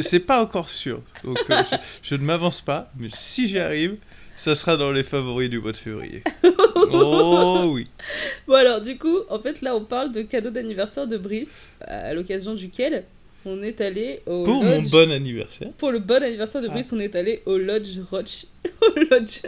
c'est- 0.03 0.21
pas 0.21 0.41
encore 0.43 0.69
sûr. 0.69 1.03
Donc 1.25 1.39
euh, 1.51 1.63
je, 1.71 1.77
je 2.03 2.15
ne 2.15 2.23
m'avance 2.23 2.61
pas, 2.61 2.91
mais 2.99 3.09
si 3.13 3.49
j'y 3.49 3.59
arrive, 3.59 3.97
ça 4.37 4.55
sera 4.55 4.77
dans 4.77 4.93
les 4.93 5.03
favoris 5.03 5.51
du 5.51 5.59
mois 5.59 5.73
de 5.73 5.77
février. 5.77 6.23
oh 6.75 7.71
oui. 7.73 7.89
Bon 8.47 8.55
alors 8.55 8.81
du 8.81 8.97
coup, 8.97 9.19
en 9.29 9.39
fait 9.39 9.61
là 9.63 9.75
on 9.75 9.85
parle 9.85 10.13
de 10.13 10.23
cadeau 10.23 10.51
d'anniversaire 10.51 11.07
de 11.07 11.17
Brice, 11.17 11.67
à 11.81 12.15
l'occasion 12.15 12.55
duquel 12.55 13.05
on 13.45 13.63
est 13.63 13.81
allé 13.81 14.21
au 14.27 14.45
Pour 14.45 14.63
mon 14.63 14.83
bon 14.83 15.11
anniversaire, 15.11 15.71
Pour 15.79 15.91
le 15.91 16.01
bon 16.01 16.23
anniversaire 16.23 16.61
de 16.61 16.67
Ah. 16.69 16.73
Brice, 16.73 16.93
on 16.93 17.01
est 17.01 17.15
allé 17.17 17.43
au 17.47 17.57
lodge 17.57 17.99
Roche... 18.11 18.47
au 18.83 18.99
lodge... 19.11 19.41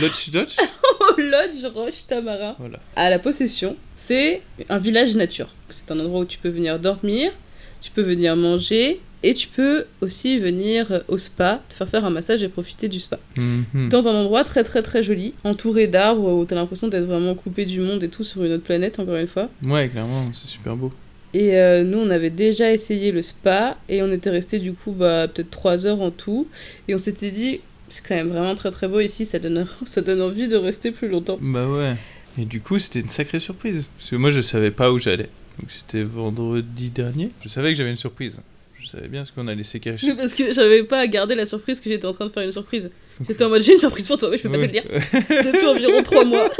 Lodge 0.00 0.30
Dodge. 0.30 0.56
au 1.00 1.20
lodge 1.20 1.64
Roche 1.74 2.06
Tamarin, 2.06 2.54
Voilà. 2.58 2.78
à 2.96 3.10
la 3.10 3.18
possession. 3.18 3.76
C'est 3.96 4.42
un 4.68 4.78
village 4.78 5.14
nature. 5.16 5.48
C'est 5.70 5.90
un 5.90 6.00
endroit 6.00 6.20
où 6.20 6.24
tu 6.24 6.38
peux 6.38 6.48
venir 6.48 6.78
dormir, 6.78 7.32
tu 7.80 7.90
peux 7.90 8.02
venir 8.02 8.36
manger, 8.36 9.00
et 9.22 9.34
tu 9.34 9.48
peux 9.48 9.84
aussi 10.00 10.38
venir 10.38 10.90
euh, 10.90 11.00
au 11.08 11.18
spa, 11.18 11.62
te 11.68 11.74
faire 11.74 11.88
faire 11.88 12.04
un 12.04 12.10
massage 12.10 12.42
et 12.42 12.48
profiter 12.48 12.88
du 12.88 13.00
spa. 13.00 13.18
Mhm. 13.36 13.88
Dans 13.90 14.08
un 14.08 14.14
endroit 14.14 14.44
très 14.44 14.64
très 14.64 14.82
très 14.82 15.02
joli, 15.02 15.34
entouré 15.44 15.86
d'arbres, 15.86 16.32
où 16.32 16.44
t'as 16.44 16.54
l'impression 16.54 16.88
d'être 16.88 17.04
vraiment 17.04 17.34
coupé 17.34 17.64
du 17.64 17.80
monde 17.80 18.02
et 18.02 18.08
tout 18.08 18.24
sur 18.24 18.42
une 18.44 18.52
autre 18.52 18.64
planète, 18.64 18.98
encore 18.98 19.16
une 19.16 19.26
fois. 19.26 19.50
Ouais, 19.62 19.88
clairement, 19.88 20.30
c'est 20.32 20.48
super 20.48 20.76
beau. 20.76 20.92
Et 21.32 21.56
euh, 21.56 21.84
nous, 21.84 21.98
on 21.98 22.10
avait 22.10 22.30
déjà 22.30 22.72
essayé 22.72 23.12
le 23.12 23.22
spa 23.22 23.76
et 23.88 24.02
on 24.02 24.10
était 24.10 24.30
resté 24.30 24.58
du 24.58 24.72
coup 24.72 24.90
bah, 24.90 25.28
peut-être 25.28 25.50
3 25.50 25.86
heures 25.86 26.00
en 26.00 26.10
tout. 26.10 26.48
Et 26.88 26.94
on 26.94 26.98
s'était 26.98 27.30
dit, 27.30 27.60
c'est 27.88 28.04
quand 28.04 28.16
même 28.16 28.30
vraiment 28.30 28.54
très 28.54 28.70
très 28.70 28.88
beau 28.88 29.00
ici, 29.00 29.26
ça 29.26 29.38
donne, 29.38 29.66
ça 29.84 30.00
donne 30.00 30.22
envie 30.22 30.48
de 30.48 30.56
rester 30.56 30.90
plus 30.90 31.08
longtemps. 31.08 31.38
Bah 31.40 31.68
ouais. 31.68 31.96
Et 32.38 32.44
du 32.44 32.60
coup, 32.60 32.78
c'était 32.78 33.00
une 33.00 33.08
sacrée 33.08 33.40
surprise. 33.40 33.88
Parce 33.98 34.10
que 34.10 34.16
moi, 34.16 34.30
je 34.30 34.40
savais 34.40 34.70
pas 34.70 34.90
où 34.90 34.98
j'allais. 34.98 35.28
Donc 35.58 35.70
c'était 35.70 36.02
vendredi 36.02 36.90
dernier. 36.90 37.30
Je 37.42 37.48
savais 37.48 37.70
que 37.72 37.76
j'avais 37.76 37.90
une 37.90 37.96
surprise. 37.96 38.36
Je 38.80 38.86
savais 38.86 39.08
bien 39.08 39.24
ce 39.26 39.32
qu'on 39.32 39.46
a 39.46 39.54
laissé 39.54 39.78
cacher. 39.78 40.06
Mais 40.08 40.14
parce 40.14 40.32
que 40.32 40.52
j'avais 40.54 40.82
pas 40.84 41.00
à 41.00 41.06
garder 41.06 41.34
la 41.34 41.44
surprise 41.46 41.80
que 41.80 41.90
j'étais 41.90 42.06
en 42.06 42.14
train 42.14 42.26
de 42.26 42.30
faire 42.32 42.42
une 42.42 42.50
surprise. 42.52 42.90
J'étais 43.28 43.44
en 43.44 43.50
mode, 43.50 43.60
j'ai 43.60 43.72
une 43.72 43.78
surprise 43.78 44.06
pour 44.06 44.16
toi, 44.16 44.30
mais 44.30 44.38
je 44.38 44.42
peux 44.44 44.48
pas 44.50 44.56
te 44.56 44.62
le 44.62 44.68
dire. 44.68 44.84
Depuis 44.90 45.66
environ 45.66 46.02
3 46.02 46.24
mois. 46.24 46.50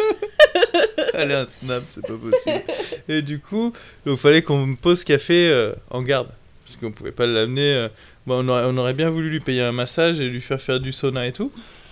Elle 1.15 1.31
est 1.31 1.35
intenable, 1.35 1.87
c'est 1.89 2.03
pas 2.07 2.13
possible. 2.13 2.63
Et 3.09 3.23
du 3.23 3.39
coup, 3.39 3.73
il 4.05 4.17
fallait 4.19 4.43
qu'on 4.43 4.67
me 4.67 4.77
pose 4.77 5.03
café 5.05 5.49
euh, 5.49 5.73
en 5.89 6.03
garde. 6.03 6.29
Parce 6.67 6.77
qu'on 6.77 6.93
pouvait 6.93 7.13
pas 7.13 7.27
l'amener. 7.27 7.73
euh, 7.75 7.89
Bon, 8.27 8.45
on, 8.45 8.49
aurait, 8.51 8.65
on 8.67 8.77
aurait 8.77 8.93
bien 8.93 9.09
voulu 9.09 9.31
lui 9.31 9.41
payer 9.41 9.63
un 9.63 9.73
massage 9.73 10.21
et 10.21 10.29
lui 10.29 10.43
faire 10.43 10.61
faire 10.61 10.79
du 10.79 10.93
sauna 10.93 11.27
et 11.27 11.33
tout. 11.33 11.51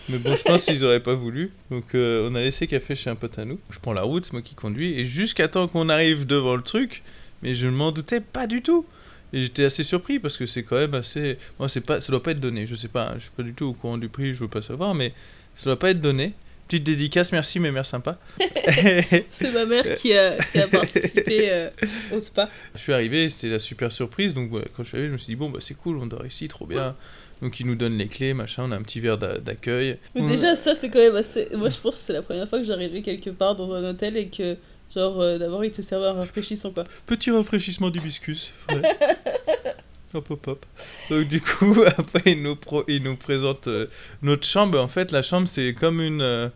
Mais 0.08 0.18
bon, 0.18 0.36
je 0.36 0.42
pense 0.42 0.64
qu'ils 0.64 0.84
auraient 0.84 1.02
pas 1.02 1.14
voulu. 1.14 1.50
Donc, 1.70 1.94
euh, 1.94 2.28
on 2.30 2.34
a 2.34 2.40
laissé 2.40 2.66
café 2.66 2.94
chez 2.94 3.10
un 3.10 3.14
pote 3.14 3.38
à 3.38 3.44
nous. 3.44 3.58
Je 3.70 3.78
prends 3.78 3.92
la 3.92 4.02
route, 4.02 4.24
c'est 4.24 4.32
moi 4.32 4.42
qui 4.42 4.54
conduis. 4.54 4.98
Et 4.98 5.04
jusqu'à 5.04 5.48
temps 5.48 5.68
qu'on 5.68 5.88
arrive 5.88 6.26
devant 6.26 6.56
le 6.56 6.62
truc, 6.62 7.02
mais 7.42 7.54
je 7.54 7.66
ne 7.66 7.72
m'en 7.72 7.92
doutais 7.92 8.20
pas 8.20 8.46
du 8.46 8.62
tout. 8.62 8.86
Et 9.32 9.42
j'étais 9.42 9.64
assez 9.64 9.82
surpris 9.82 10.18
parce 10.18 10.38
que 10.38 10.46
c'est 10.46 10.62
quand 10.62 10.76
même 10.76 10.94
assez. 10.94 11.36
Moi, 11.58 11.68
c'est 11.68 11.82
pas, 11.82 12.00
ça 12.00 12.10
doit 12.10 12.22
pas 12.22 12.30
être 12.30 12.40
donné. 12.40 12.66
Je 12.66 12.74
sais 12.74 12.88
pas, 12.88 13.10
hein, 13.10 13.14
je 13.16 13.22
suis 13.22 13.32
pas 13.36 13.42
du 13.42 13.52
tout 13.52 13.66
au 13.66 13.72
courant 13.74 13.98
du 13.98 14.08
prix, 14.08 14.32
je 14.32 14.40
veux 14.40 14.48
pas 14.48 14.62
savoir, 14.62 14.94
mais 14.94 15.12
ça 15.54 15.66
doit 15.66 15.78
pas 15.78 15.90
être 15.90 16.00
donné. 16.00 16.32
Petite 16.66 16.84
dédicace, 16.84 17.32
merci, 17.32 17.60
mais 17.60 17.70
mère 17.72 17.86
sympa. 17.86 18.18
C'est 19.30 19.52
ma 19.52 19.64
mère 19.64 19.96
qui 19.96 20.16
a, 20.16 20.36
qui 20.52 20.58
a 20.58 20.68
participé 20.68 21.40
euh, 21.50 21.70
au 22.14 22.20
spa. 22.20 22.50
Je 22.74 22.80
suis 22.80 22.92
arrivé, 22.92 23.30
c'était 23.30 23.48
la 23.48 23.58
super 23.58 23.90
surprise. 23.90 24.34
Donc 24.34 24.52
ouais, 24.52 24.64
quand 24.76 24.82
je 24.82 24.88
suis 24.88 24.96
arrivé, 24.96 25.08
je 25.08 25.12
me 25.14 25.18
suis 25.18 25.28
dit 25.28 25.36
bon 25.36 25.48
bah 25.48 25.60
c'est 25.62 25.74
cool, 25.74 25.96
on 25.98 26.06
dort 26.06 26.26
ici, 26.26 26.46
trop 26.48 26.66
bien. 26.66 26.94
Donc 27.42 27.60
ils 27.60 27.66
nous 27.66 27.76
donnent 27.76 27.96
les 27.98 28.08
clés, 28.08 28.34
machin, 28.34 28.64
on 28.66 28.72
a 28.72 28.76
un 28.76 28.82
petit 28.82 29.00
verre 29.00 29.16
d'a- 29.18 29.38
d'accueil. 29.38 29.98
Mais 30.14 30.22
On- 30.22 30.26
déjà, 30.26 30.56
ça, 30.56 30.74
c'est 30.74 30.90
quand 30.90 30.98
même 30.98 31.16
assez. 31.16 31.48
Moi, 31.54 31.70
je 31.70 31.78
pense 31.78 31.94
que 31.96 32.00
c'est 32.02 32.12
la 32.12 32.22
première 32.22 32.48
fois 32.48 32.58
que 32.58 32.64
j'arrivais 32.64 33.00
quelque 33.02 33.30
part 33.30 33.54
dans 33.54 33.72
un 33.72 33.88
hôtel 33.90 34.16
et 34.16 34.28
que, 34.28 34.56
genre, 34.94 35.20
euh, 35.20 35.38
d'abord, 35.38 35.64
ils 35.64 35.70
te 35.70 35.80
servent 35.82 36.04
un 36.04 36.12
rafraîchissant, 36.14 36.72
quoi. 36.72 36.84
Petit 37.06 37.30
rafraîchissement 37.30 37.90
d'hibiscus. 37.90 38.52
frais. 38.68 38.82
hop 40.14 40.30
hop 40.30 40.46
hop. 40.48 40.66
Donc 41.10 41.28
du 41.28 41.40
coup 41.40 41.82
après 41.98 42.22
ils 42.32 42.42
nous, 42.42 42.56
pro- 42.56 42.84
ils 42.88 43.02
nous 43.02 43.16
présentent 43.16 43.68
euh, 43.68 43.86
notre 44.22 44.46
chambre. 44.46 44.80
En 44.80 44.88
fait 44.88 45.12
la 45.12 45.22
chambre 45.22 45.46
c'est 45.48 45.74
comme 45.74 46.00
une, 46.00 46.22
euh, 46.22 46.48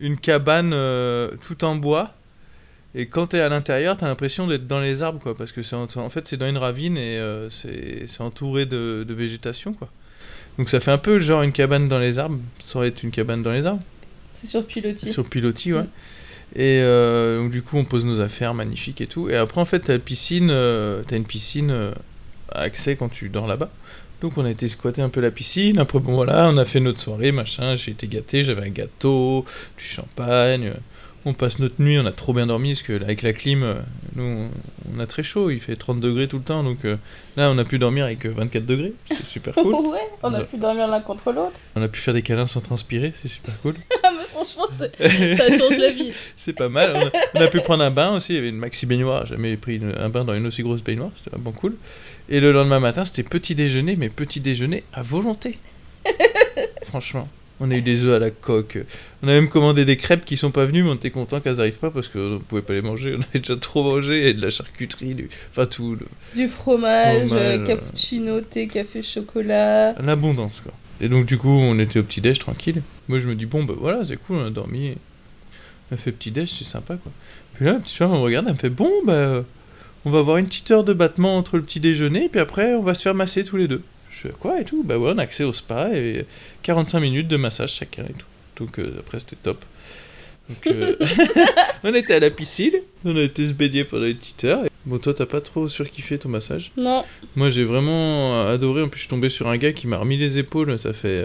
une 0.00 0.16
cabane 0.16 0.72
euh, 0.72 1.32
tout 1.46 1.64
en 1.64 1.74
bois. 1.76 2.14
Et 2.94 3.08
quand 3.08 3.26
t'es 3.26 3.40
à 3.40 3.48
l'intérieur, 3.50 3.96
t'as 3.98 4.06
l'impression 4.06 4.46
d'être 4.46 4.66
dans 4.66 4.80
les 4.80 5.02
arbres, 5.02 5.18
quoi, 5.20 5.36
parce 5.36 5.52
que 5.52 5.62
c'est 5.62 5.76
en, 5.76 5.86
en 5.96 6.08
fait 6.10 6.26
c'est 6.28 6.36
dans 6.38 6.48
une 6.48 6.56
ravine 6.56 6.96
et 6.96 7.18
euh, 7.18 7.50
c'est 7.50 8.06
c'est 8.06 8.22
entouré 8.22 8.64
de, 8.64 9.04
de 9.06 9.14
végétation, 9.14 9.74
quoi. 9.74 9.90
Donc 10.58 10.70
ça 10.70 10.80
fait 10.80 10.90
un 10.90 10.98
peu 10.98 11.18
genre 11.18 11.42
une 11.42 11.52
cabane 11.52 11.88
dans 11.88 11.98
les 11.98 12.18
arbres, 12.18 12.38
sans 12.60 12.82
être 12.82 13.02
une 13.02 13.10
cabane 13.10 13.42
dans 13.42 13.52
les 13.52 13.66
arbres, 13.66 13.82
C'est 14.34 14.46
sur 14.46 14.64
pilotis. 14.66 15.10
sur 15.10 15.28
pilotis, 15.28 15.72
ouais. 15.72 15.82
Mm. 15.82 15.88
Et 16.54 16.80
euh, 16.80 17.40
donc 17.40 17.50
du 17.50 17.62
coup 17.62 17.76
on 17.76 17.84
pose 17.84 18.06
nos 18.06 18.20
affaires, 18.20 18.54
magnifique 18.54 19.00
et 19.00 19.06
tout. 19.06 19.28
Et 19.28 19.36
après 19.36 19.60
en 19.60 19.64
fait 19.64 19.80
t'as 19.80 19.94
une 19.96 20.00
piscine, 20.00 20.48
euh, 20.50 21.02
t'as 21.06 21.16
une 21.16 21.24
piscine 21.26 21.70
euh, 21.70 21.92
à 22.52 22.60
accès 22.60 22.96
quand 22.96 23.08
tu 23.08 23.28
dors 23.28 23.46
là-bas. 23.46 23.70
Donc 24.22 24.38
on 24.38 24.44
a 24.46 24.50
été 24.50 24.68
squatter 24.68 25.02
un 25.02 25.10
peu 25.10 25.20
la 25.20 25.30
piscine. 25.30 25.78
Après 25.78 25.98
bon 25.98 26.14
voilà, 26.14 26.48
on 26.48 26.56
a 26.56 26.64
fait 26.64 26.80
notre 26.80 27.00
soirée, 27.00 27.32
machin. 27.32 27.74
J'ai 27.74 27.90
été 27.90 28.06
gâté, 28.06 28.42
j'avais 28.44 28.62
un 28.62 28.70
gâteau, 28.70 29.44
du 29.76 29.84
champagne. 29.84 30.72
On 31.28 31.34
passe 31.34 31.58
notre 31.58 31.82
nuit, 31.82 31.98
on 31.98 32.06
a 32.06 32.12
trop 32.12 32.32
bien 32.32 32.46
dormi 32.46 32.70
parce 32.74 32.82
que 32.82 32.92
là, 32.92 33.06
avec 33.06 33.22
la 33.22 33.32
clim, 33.32 33.64
euh, 33.64 33.74
nous 34.14 34.22
on, 34.22 34.48
on 34.96 35.00
a 35.00 35.06
très 35.08 35.24
chaud, 35.24 35.50
il 35.50 35.60
fait 35.60 35.74
30 35.74 35.98
degrés 35.98 36.28
tout 36.28 36.36
le 36.38 36.44
temps. 36.44 36.62
Donc 36.62 36.84
euh, 36.84 36.96
là 37.36 37.50
on 37.50 37.58
a 37.58 37.64
pu 37.64 37.80
dormir 37.80 38.04
avec 38.04 38.24
euh, 38.26 38.32
24 38.36 38.64
degrés, 38.64 38.92
c'était 39.06 39.24
super 39.24 39.54
cool. 39.56 39.74
ouais, 39.74 39.98
on 40.22 40.32
a 40.32 40.38
Ouais. 40.38 40.44
pu 40.44 40.56
dormir 40.56 40.86
l'un 40.86 41.00
contre 41.00 41.32
l'autre. 41.32 41.52
On 41.74 41.82
a 41.82 41.88
pu 41.88 41.98
faire 42.00 42.14
des 42.14 42.22
câlins 42.22 42.46
sans 42.46 42.60
transpirer, 42.60 43.12
c'est 43.20 43.26
super 43.28 43.60
cool. 43.62 43.74
Ah, 44.04 44.12
mais 44.16 44.24
franchement, 44.26 44.66
c'est- 44.70 45.36
ça 45.36 45.50
change 45.58 45.78
la 45.78 45.90
vie. 45.90 46.12
C'est 46.36 46.52
pas 46.52 46.68
mal. 46.68 46.92
On 46.94 47.06
a, 47.08 47.10
on 47.34 47.44
a 47.44 47.48
pu 47.48 47.58
prendre 47.60 47.82
un 47.82 47.90
bain 47.90 48.14
aussi. 48.14 48.34
Il 48.34 48.36
y 48.36 48.38
avait 48.38 48.50
une 48.50 48.56
maxi 48.58 48.86
baignoire. 48.86 49.26
Jamais 49.26 49.56
pris 49.56 49.76
une- 49.78 49.94
un 49.98 50.08
bain 50.08 50.24
dans 50.24 50.34
une 50.34 50.46
aussi 50.46 50.62
grosse 50.62 50.84
baignoire. 50.84 51.10
C'était 51.16 51.30
vraiment 51.34 51.50
cool. 51.50 51.74
Et 52.28 52.38
le 52.38 52.52
lendemain 52.52 52.78
matin, 52.78 53.04
c'était 53.04 53.24
petit 53.24 53.56
déjeuner, 53.56 53.96
mais 53.96 54.08
petit 54.10 54.38
déjeuner 54.38 54.84
à 54.92 55.02
volonté. 55.02 55.58
Franchement. 56.84 57.28
On 57.58 57.70
a 57.70 57.74
eu 57.74 57.80
des 57.82 58.04
œufs 58.04 58.14
à 58.14 58.18
la 58.18 58.30
coque. 58.30 58.78
On 59.22 59.28
a 59.28 59.32
même 59.32 59.48
commandé 59.48 59.84
des 59.86 59.96
crêpes 59.96 60.26
qui 60.26 60.36
sont 60.36 60.50
pas 60.50 60.66
venues, 60.66 60.82
mais 60.82 60.90
on 60.90 60.94
était 60.94 61.10
content 61.10 61.40
qu'elles 61.40 61.58
arrivent 61.58 61.78
pas 61.78 61.90
parce 61.90 62.08
qu'on 62.08 62.38
pouvait 62.46 62.60
pas 62.60 62.74
les 62.74 62.82
manger. 62.82 63.14
On 63.18 63.22
avait 63.22 63.38
déjà 63.40 63.56
trop 63.56 63.82
mangé 63.82 64.28
et 64.28 64.34
de 64.34 64.42
la 64.42 64.50
charcuterie, 64.50 65.14
du... 65.14 65.30
enfin 65.50 65.64
tout. 65.66 65.96
le- 65.98 66.06
Du 66.38 66.48
fromage, 66.48 67.26
Fromage, 67.28 67.40
euh, 67.60 67.64
cappuccino, 67.64 68.40
thé, 68.42 68.66
café, 68.68 69.02
chocolat. 69.02 69.92
L'abondance 70.02 70.60
quoi. 70.60 70.72
Et 71.00 71.08
donc 71.08 71.24
du 71.26 71.38
coup, 71.38 71.48
on 71.48 71.78
était 71.78 71.98
au 71.98 72.02
petit 72.02 72.20
déj 72.20 72.38
tranquille. 72.38 72.82
Moi, 73.08 73.20
je 73.20 73.28
me 73.28 73.34
dis 73.34 73.46
bon 73.46 73.64
bah 73.64 73.74
voilà, 73.78 74.04
c'est 74.04 74.16
cool, 74.16 74.36
on 74.36 74.46
a 74.46 74.50
dormi. 74.50 74.92
On 75.90 75.94
a 75.94 75.98
fait 75.98 76.12
petit 76.12 76.30
déj, 76.30 76.50
c'est 76.50 76.64
sympa 76.64 76.96
quoi. 76.96 77.12
Puis 77.54 77.64
là, 77.64 77.72
la 77.74 77.78
petite 77.78 77.96
femme 77.96 78.10
elle 78.12 78.18
me 78.18 78.22
regarde, 78.22 78.46
elle 78.48 78.54
me 78.54 78.58
fait 78.58 78.68
bon 78.70 78.90
bah 79.06 79.12
euh, 79.14 79.42
on 80.04 80.10
va 80.10 80.18
avoir 80.18 80.36
une 80.36 80.46
petite 80.46 80.70
heure 80.70 80.84
de 80.84 80.92
battement 80.92 81.36
entre 81.38 81.56
le 81.56 81.62
petit 81.62 81.80
déjeuner, 81.80 82.28
puis 82.28 82.40
après 82.40 82.74
on 82.74 82.82
va 82.82 82.94
se 82.94 83.02
faire 83.02 83.14
masser 83.14 83.44
tous 83.44 83.56
les 83.56 83.66
deux. 83.66 83.82
Je 84.16 84.28
fais 84.28 84.34
quoi 84.38 84.60
et 84.60 84.64
tout? 84.64 84.82
Bah 84.82 84.98
ouais, 84.98 85.12
on 85.14 85.18
a 85.18 85.22
accès 85.22 85.44
au 85.44 85.52
spa 85.52 85.90
et 85.92 86.24
45 86.62 87.00
minutes 87.00 87.28
de 87.28 87.36
massage 87.36 87.74
chacun 87.74 88.04
et 88.04 88.12
tout. 88.12 88.26
Donc 88.56 88.78
euh, 88.78 88.96
après 89.00 89.20
c'était 89.20 89.36
top. 89.36 89.64
Donc, 90.48 90.66
euh, 90.68 90.94
on 91.84 91.92
était 91.92 92.14
à 92.14 92.20
la 92.20 92.30
piscine, 92.30 92.74
on 93.04 93.16
a 93.16 93.20
été 93.20 93.46
se 93.46 93.52
baigner 93.52 93.84
pendant 93.84 94.06
une 94.06 94.16
petite 94.16 94.44
heure. 94.44 94.62
Bon 94.86 94.98
toi 94.98 95.12
t'as 95.12 95.26
pas 95.26 95.40
trop 95.40 95.68
surkiffé 95.68 96.18
ton 96.18 96.28
massage? 96.28 96.72
Non, 96.76 97.04
moi 97.34 97.50
j'ai 97.50 97.64
vraiment 97.64 98.46
adoré, 98.46 98.82
en 98.82 98.88
plus 98.88 98.98
je 98.98 99.02
suis 99.02 99.10
tombé 99.10 99.28
sur 99.28 99.48
un 99.48 99.56
gars 99.56 99.72
qui 99.72 99.86
m'a 99.86 99.98
remis 99.98 100.16
les 100.16 100.38
épaules, 100.38 100.78
ça 100.78 100.92
fait 100.92 101.24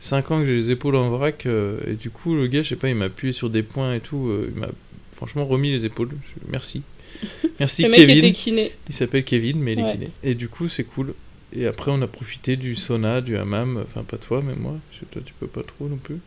5 0.00 0.30
ans 0.30 0.40
que 0.40 0.46
j'ai 0.46 0.56
les 0.56 0.70
épaules 0.70 0.96
en 0.96 1.10
vrac, 1.10 1.46
euh, 1.46 1.78
et 1.86 1.92
du 1.92 2.10
coup 2.10 2.34
le 2.34 2.46
gars 2.46 2.62
je 2.62 2.70
sais 2.70 2.76
pas, 2.76 2.88
il 2.88 2.94
m'a 2.94 3.04
appuyé 3.06 3.32
sur 3.32 3.50
des 3.50 3.62
points 3.62 3.94
et 3.94 4.00
tout, 4.00 4.28
euh, 4.28 4.50
il 4.52 4.58
m'a 4.58 4.68
franchement 5.12 5.44
remis 5.44 5.70
les 5.70 5.84
épaules, 5.84 6.10
merci. 6.48 6.82
Merci 7.60 7.82
le 7.82 7.90
mec 7.90 7.98
Kevin, 7.98 8.18
était 8.18 8.32
kiné. 8.32 8.72
il 8.88 8.94
s'appelle 8.94 9.24
Kevin 9.24 9.60
mais 9.60 9.74
il 9.74 9.80
est 9.80 9.92
kiné. 9.92 10.10
Et 10.22 10.34
du 10.34 10.48
coup 10.48 10.68
c'est 10.68 10.84
cool. 10.84 11.12
Et 11.52 11.66
après 11.66 11.90
on 11.90 12.00
a 12.02 12.06
profité 12.06 12.56
du 12.56 12.74
sauna, 12.76 13.20
du 13.20 13.36
hammam, 13.36 13.82
enfin 13.86 14.04
pas 14.04 14.18
toi 14.18 14.42
mais 14.46 14.54
moi, 14.54 14.76
toi 15.10 15.22
tu 15.24 15.32
peux 15.40 15.46
pas 15.48 15.62
trop 15.62 15.88
non 15.88 15.96
plus. 15.96 16.18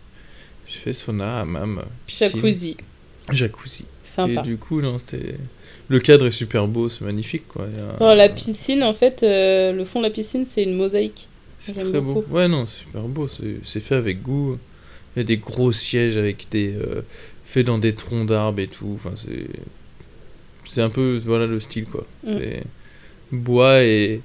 J'ai 0.67 0.79
fait 0.79 0.93
sauna, 0.93 1.39
hammam, 1.41 1.83
piscine, 2.07 2.27
Jacuzzi. 2.29 2.77
jacuzzi. 3.31 3.85
Sympa. 4.03 4.41
Et 4.41 4.43
du 4.43 4.57
coup 4.57 4.81
non 4.81 4.97
c'était... 4.99 5.35
Le 5.89 5.99
cadre 5.99 6.27
est 6.27 6.31
super 6.31 6.67
beau, 6.67 6.89
c'est 6.89 7.03
magnifique 7.03 7.47
quoi. 7.47 7.65
A- 7.65 7.95
Alors, 8.03 8.15
la 8.15 8.29
piscine, 8.29 8.83
en 8.83 8.93
fait, 8.93 9.21
euh, 9.23 9.73
le 9.73 9.83
fond 9.85 9.99
de 9.99 10.05
la 10.05 10.11
piscine, 10.11 10.45
c'est 10.45 10.63
une 10.63 10.75
mosaïque. 10.75 11.27
C'est 11.59 11.73
très 11.73 11.99
beaucoup. 11.99 12.21
beau. 12.21 12.35
Ouais, 12.37 12.47
non, 12.47 12.65
c'est 12.65 12.79
super 12.85 13.01
beau. 13.03 13.27
C'est 13.27 13.57
c'est 13.65 13.81
fait 13.81 13.95
avec 13.95 14.21
goût. 14.21 14.57
Il 15.15 15.19
y 15.19 15.21
a 15.21 15.23
des 15.25 15.37
gros 15.37 15.71
sièges 15.73 16.15
avec 16.15 16.47
des. 16.51 16.73
euh, 16.73 17.01
faits 17.45 17.65
dans 17.65 17.77
des 17.79 17.93
troncs 17.95 18.27
d'arbres 18.27 18.61
et 18.61 18.67
tout. 18.67 18.93
Enfin, 18.95 19.11
c'est. 19.17 19.45
C'est 20.65 20.81
un 20.81 20.89
peu. 20.89 21.19
Voilà 21.25 21.45
le 21.45 21.59
style, 21.59 21.85
quoi. 21.85 22.05
Mm. 22.23 22.31
C'est 22.37 22.63
bois 23.31 23.83
et, 23.83 24.21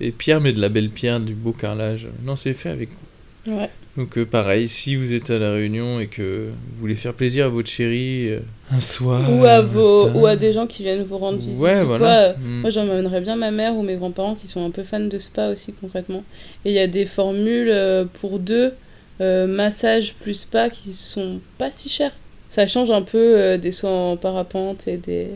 et 0.00 0.10
pierre, 0.12 0.40
mais 0.40 0.52
de 0.52 0.60
la 0.60 0.68
belle 0.68 0.90
pierre, 0.90 1.20
du 1.20 1.34
beau 1.34 1.52
carrelage. 1.52 2.08
Non, 2.24 2.36
c'est 2.36 2.54
fait 2.54 2.70
avec 2.70 2.90
goût. 2.90 3.52
Ouais. 3.52 3.70
Donc, 3.96 4.16
euh, 4.16 4.24
pareil, 4.24 4.68
si 4.68 4.94
vous 4.94 5.12
êtes 5.12 5.28
à 5.30 5.38
La 5.38 5.52
Réunion 5.52 5.98
et 5.98 6.06
que 6.06 6.50
vous 6.50 6.80
voulez 6.80 6.94
faire 6.94 7.14
plaisir 7.14 7.46
à 7.46 7.48
votre 7.48 7.68
chérie 7.68 8.30
euh, 8.30 8.40
un 8.70 8.80
soir. 8.80 9.28
Ou 9.32 9.44
à, 9.44 9.60
vos, 9.60 10.06
matin. 10.06 10.18
ou 10.20 10.26
à 10.26 10.36
des 10.36 10.52
gens 10.52 10.68
qui 10.68 10.84
viennent 10.84 11.02
vous 11.02 11.18
rendre 11.18 11.38
visite. 11.38 11.60
Ouais, 11.60 11.82
ou 11.82 11.86
voilà. 11.86 11.98
quoi, 11.98 12.08
euh, 12.08 12.32
Mm. 12.38 12.60
Moi, 12.60 12.70
j'emmènerais 12.70 13.20
bien 13.20 13.34
ma 13.34 13.50
mère 13.50 13.74
ou 13.74 13.82
mes 13.82 13.96
grands-parents 13.96 14.36
qui 14.36 14.46
sont 14.46 14.64
un 14.64 14.70
peu 14.70 14.84
fans 14.84 15.00
de 15.00 15.18
spa 15.18 15.48
aussi, 15.48 15.72
concrètement. 15.72 16.22
Et 16.64 16.70
il 16.70 16.74
y 16.74 16.78
a 16.78 16.86
des 16.86 17.06
formules 17.06 17.74
pour 18.20 18.38
deux, 18.38 18.72
euh, 19.20 19.46
massage 19.48 20.14
plus 20.14 20.34
spa, 20.34 20.70
qui 20.70 20.92
sont 20.92 21.40
pas 21.56 21.72
si 21.72 21.88
chères. 21.88 22.14
Ça 22.50 22.66
change 22.68 22.90
un 22.92 23.02
peu 23.02 23.58
des 23.58 23.72
soins 23.72 24.12
en 24.12 24.16
parapente 24.16 24.86
et 24.86 24.96
des. 24.96 25.28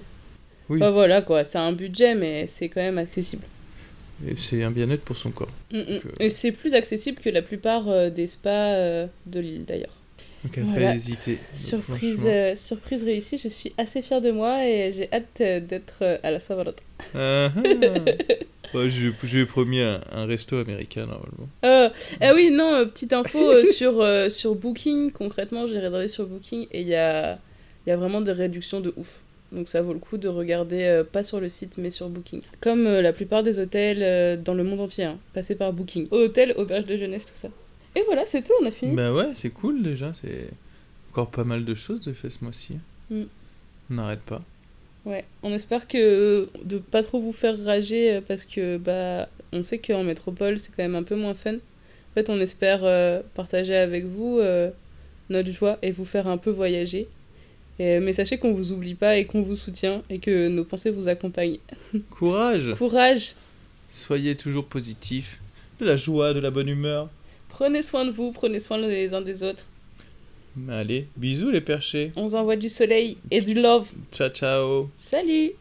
Oui. 0.68 0.78
Enfin, 0.80 0.90
voilà 0.90 1.20
quoi, 1.20 1.42
c'est 1.44 1.58
un 1.58 1.72
budget, 1.72 2.14
mais 2.14 2.46
c'est 2.46 2.68
quand 2.68 2.80
même 2.80 2.98
accessible. 2.98 3.42
Et 4.28 4.34
c'est 4.38 4.62
un 4.62 4.70
bien-être 4.70 5.02
pour 5.02 5.16
son 5.16 5.30
corps. 5.30 5.48
Mm, 5.72 5.78
mm. 5.78 5.82
euh, 5.88 6.00
Et 6.20 6.30
c'est 6.30 6.52
plus 6.52 6.74
accessible 6.74 7.18
que 7.20 7.30
la 7.30 7.42
plupart 7.42 7.88
euh, 7.88 8.10
des 8.10 8.26
spas 8.26 8.74
euh, 8.74 9.06
de 9.26 9.40
l'île 9.40 9.64
d'ailleurs. 9.64 9.96
Donc, 10.44 10.58
après, 10.58 10.70
Voilà. 10.70 10.94
hésiter. 10.96 11.38
Surprise, 11.54 12.24
euh, 12.26 12.54
surprise 12.56 13.04
réussie, 13.04 13.38
je 13.38 13.46
suis 13.48 13.72
assez 13.78 14.02
fière 14.02 14.20
de 14.20 14.32
moi 14.32 14.66
et 14.66 14.90
j'ai 14.92 15.08
hâte 15.12 15.40
euh, 15.40 15.60
d'être 15.60 15.98
euh, 16.02 16.18
à 16.24 16.30
la 16.32 16.40
Saint-Valentin. 16.40 16.82
Ah, 17.14 17.50
ah. 17.54 17.60
Ouais, 18.74 18.88
je, 18.88 19.08
je 19.22 19.36
lui 19.36 19.42
ai 19.42 19.46
promis 19.46 19.80
un, 19.80 20.00
un 20.10 20.24
resto 20.24 20.56
américain 20.56 21.02
normalement. 21.02 21.46
Euh, 21.64 21.90
ah 22.22 22.32
oui, 22.34 22.50
non, 22.50 22.72
euh, 22.72 22.84
petite 22.86 23.12
info 23.12 23.38
euh, 23.38 23.64
sur, 23.72 24.00
euh, 24.00 24.30
sur 24.30 24.54
Booking. 24.54 25.12
Concrètement, 25.12 25.66
j'ai 25.66 25.78
réservé 25.78 26.08
sur 26.08 26.26
Booking 26.26 26.66
et 26.72 26.80
il 26.80 26.88
y 26.88 26.94
a, 26.94 27.38
il 27.86 27.90
y 27.90 27.92
a 27.92 27.96
vraiment 27.98 28.22
des 28.22 28.32
réductions 28.32 28.80
de 28.80 28.94
ouf. 28.96 29.20
Donc 29.52 29.68
ça 29.68 29.82
vaut 29.82 29.92
le 29.92 29.98
coup 29.98 30.16
de 30.16 30.28
regarder, 30.28 30.84
euh, 30.84 31.04
pas 31.04 31.24
sur 31.24 31.38
le 31.38 31.50
site, 31.50 31.76
mais 31.76 31.90
sur 31.90 32.08
Booking. 32.08 32.40
Comme 32.60 32.86
euh, 32.86 33.02
la 33.02 33.12
plupart 33.12 33.42
des 33.42 33.58
hôtels 33.58 34.02
euh, 34.02 34.36
dans 34.36 34.54
le 34.54 34.64
monde 34.64 34.80
entier, 34.80 35.04
hein, 35.04 35.18
passés 35.34 35.54
par 35.54 35.74
Booking. 35.74 36.08
Hôtel, 36.10 36.54
auberge 36.56 36.86
de 36.86 36.96
jeunesse, 36.96 37.26
tout 37.26 37.36
ça. 37.36 37.48
Et 37.94 38.02
voilà, 38.06 38.24
c'est 38.24 38.42
tout, 38.42 38.54
on 38.62 38.66
a 38.66 38.70
fini. 38.70 38.96
Bah 38.96 39.12
ouais, 39.12 39.32
c'est 39.34 39.50
cool 39.50 39.82
déjà. 39.82 40.12
C'est 40.14 40.48
encore 41.10 41.30
pas 41.30 41.44
mal 41.44 41.66
de 41.66 41.74
choses 41.74 42.00
de 42.00 42.14
fait 42.14 42.30
ce 42.30 42.42
mois-ci. 42.42 42.78
Mm. 43.10 43.24
On 43.90 43.94
n'arrête 43.94 44.20
pas. 44.20 44.40
Ouais, 45.04 45.24
on 45.42 45.52
espère 45.52 45.86
que 45.86 46.48
de 46.64 46.78
pas 46.78 47.02
trop 47.02 47.20
vous 47.20 47.32
faire 47.32 47.62
rager 47.62 48.20
parce 48.28 48.44
que 48.44 48.76
bah 48.78 49.28
on 49.52 49.64
sait 49.64 49.78
qu'en 49.78 50.04
métropole 50.04 50.60
c'est 50.60 50.68
quand 50.68 50.84
même 50.84 50.94
un 50.94 51.02
peu 51.02 51.16
moins 51.16 51.34
fun. 51.34 51.56
En 51.56 52.14
fait, 52.14 52.30
on 52.30 52.38
espère 52.40 52.82
partager 53.34 53.74
avec 53.74 54.04
vous 54.04 54.40
notre 55.28 55.50
joie 55.50 55.78
et 55.82 55.90
vous 55.90 56.04
faire 56.04 56.28
un 56.28 56.38
peu 56.38 56.50
voyager. 56.50 57.08
Et, 57.78 58.00
mais 58.00 58.12
sachez 58.12 58.38
qu'on 58.38 58.52
vous 58.52 58.72
oublie 58.72 58.94
pas 58.94 59.16
et 59.16 59.24
qu'on 59.24 59.42
vous 59.42 59.56
soutient 59.56 60.02
et 60.10 60.18
que 60.18 60.48
nos 60.48 60.64
pensées 60.64 60.90
vous 60.90 61.08
accompagnent. 61.08 61.58
Courage 62.10 62.74
Courage, 62.76 63.34
Soyez 63.90 64.36
toujours 64.36 64.66
positifs. 64.66 65.38
De 65.80 65.86
la 65.86 65.96
joie, 65.96 66.32
de 66.32 66.40
la 66.40 66.50
bonne 66.50 66.68
humeur. 66.68 67.08
prenez 67.48 67.82
soin 67.82 68.04
de 68.04 68.10
vous, 68.10 68.32
prenez 68.32 68.60
soin 68.60 68.78
les 68.78 69.14
uns 69.14 69.20
des 69.20 69.42
autres. 69.42 69.66
Allez, 70.68 71.08
bisous 71.16 71.50
les 71.50 71.60
perchés. 71.60 72.12
On 72.16 72.28
vous 72.28 72.34
envoie 72.34 72.56
du 72.56 72.68
soleil 72.68 73.16
et 73.30 73.40
du 73.40 73.54
love. 73.54 73.88
Ciao 74.12 74.28
ciao 74.28 74.90
Salut 74.96 75.52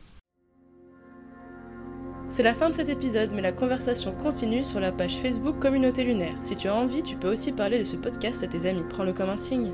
C'est 2.27 2.43
la 2.43 2.53
fin 2.53 2.69
de 2.69 2.75
cet 2.75 2.89
épisode, 2.89 3.31
mais 3.33 3.41
la 3.41 3.51
conversation 3.53 4.13
continue 4.13 4.63
sur 4.63 4.79
la 4.79 4.91
page 4.91 5.15
Facebook 5.17 5.59
Communauté 5.59 6.03
Lunaire. 6.03 6.35
Si 6.41 6.55
tu 6.55 6.67
as 6.67 6.75
envie, 6.75 7.03
tu 7.03 7.15
peux 7.15 7.31
aussi 7.31 7.51
parler 7.51 7.79
de 7.79 7.83
ce 7.85 7.95
podcast 7.95 8.43
à 8.43 8.47
tes 8.47 8.65
amis. 8.65 8.83
Prends-le 8.89 9.13
comme 9.13 9.29
un 9.29 9.37
signe. 9.37 9.71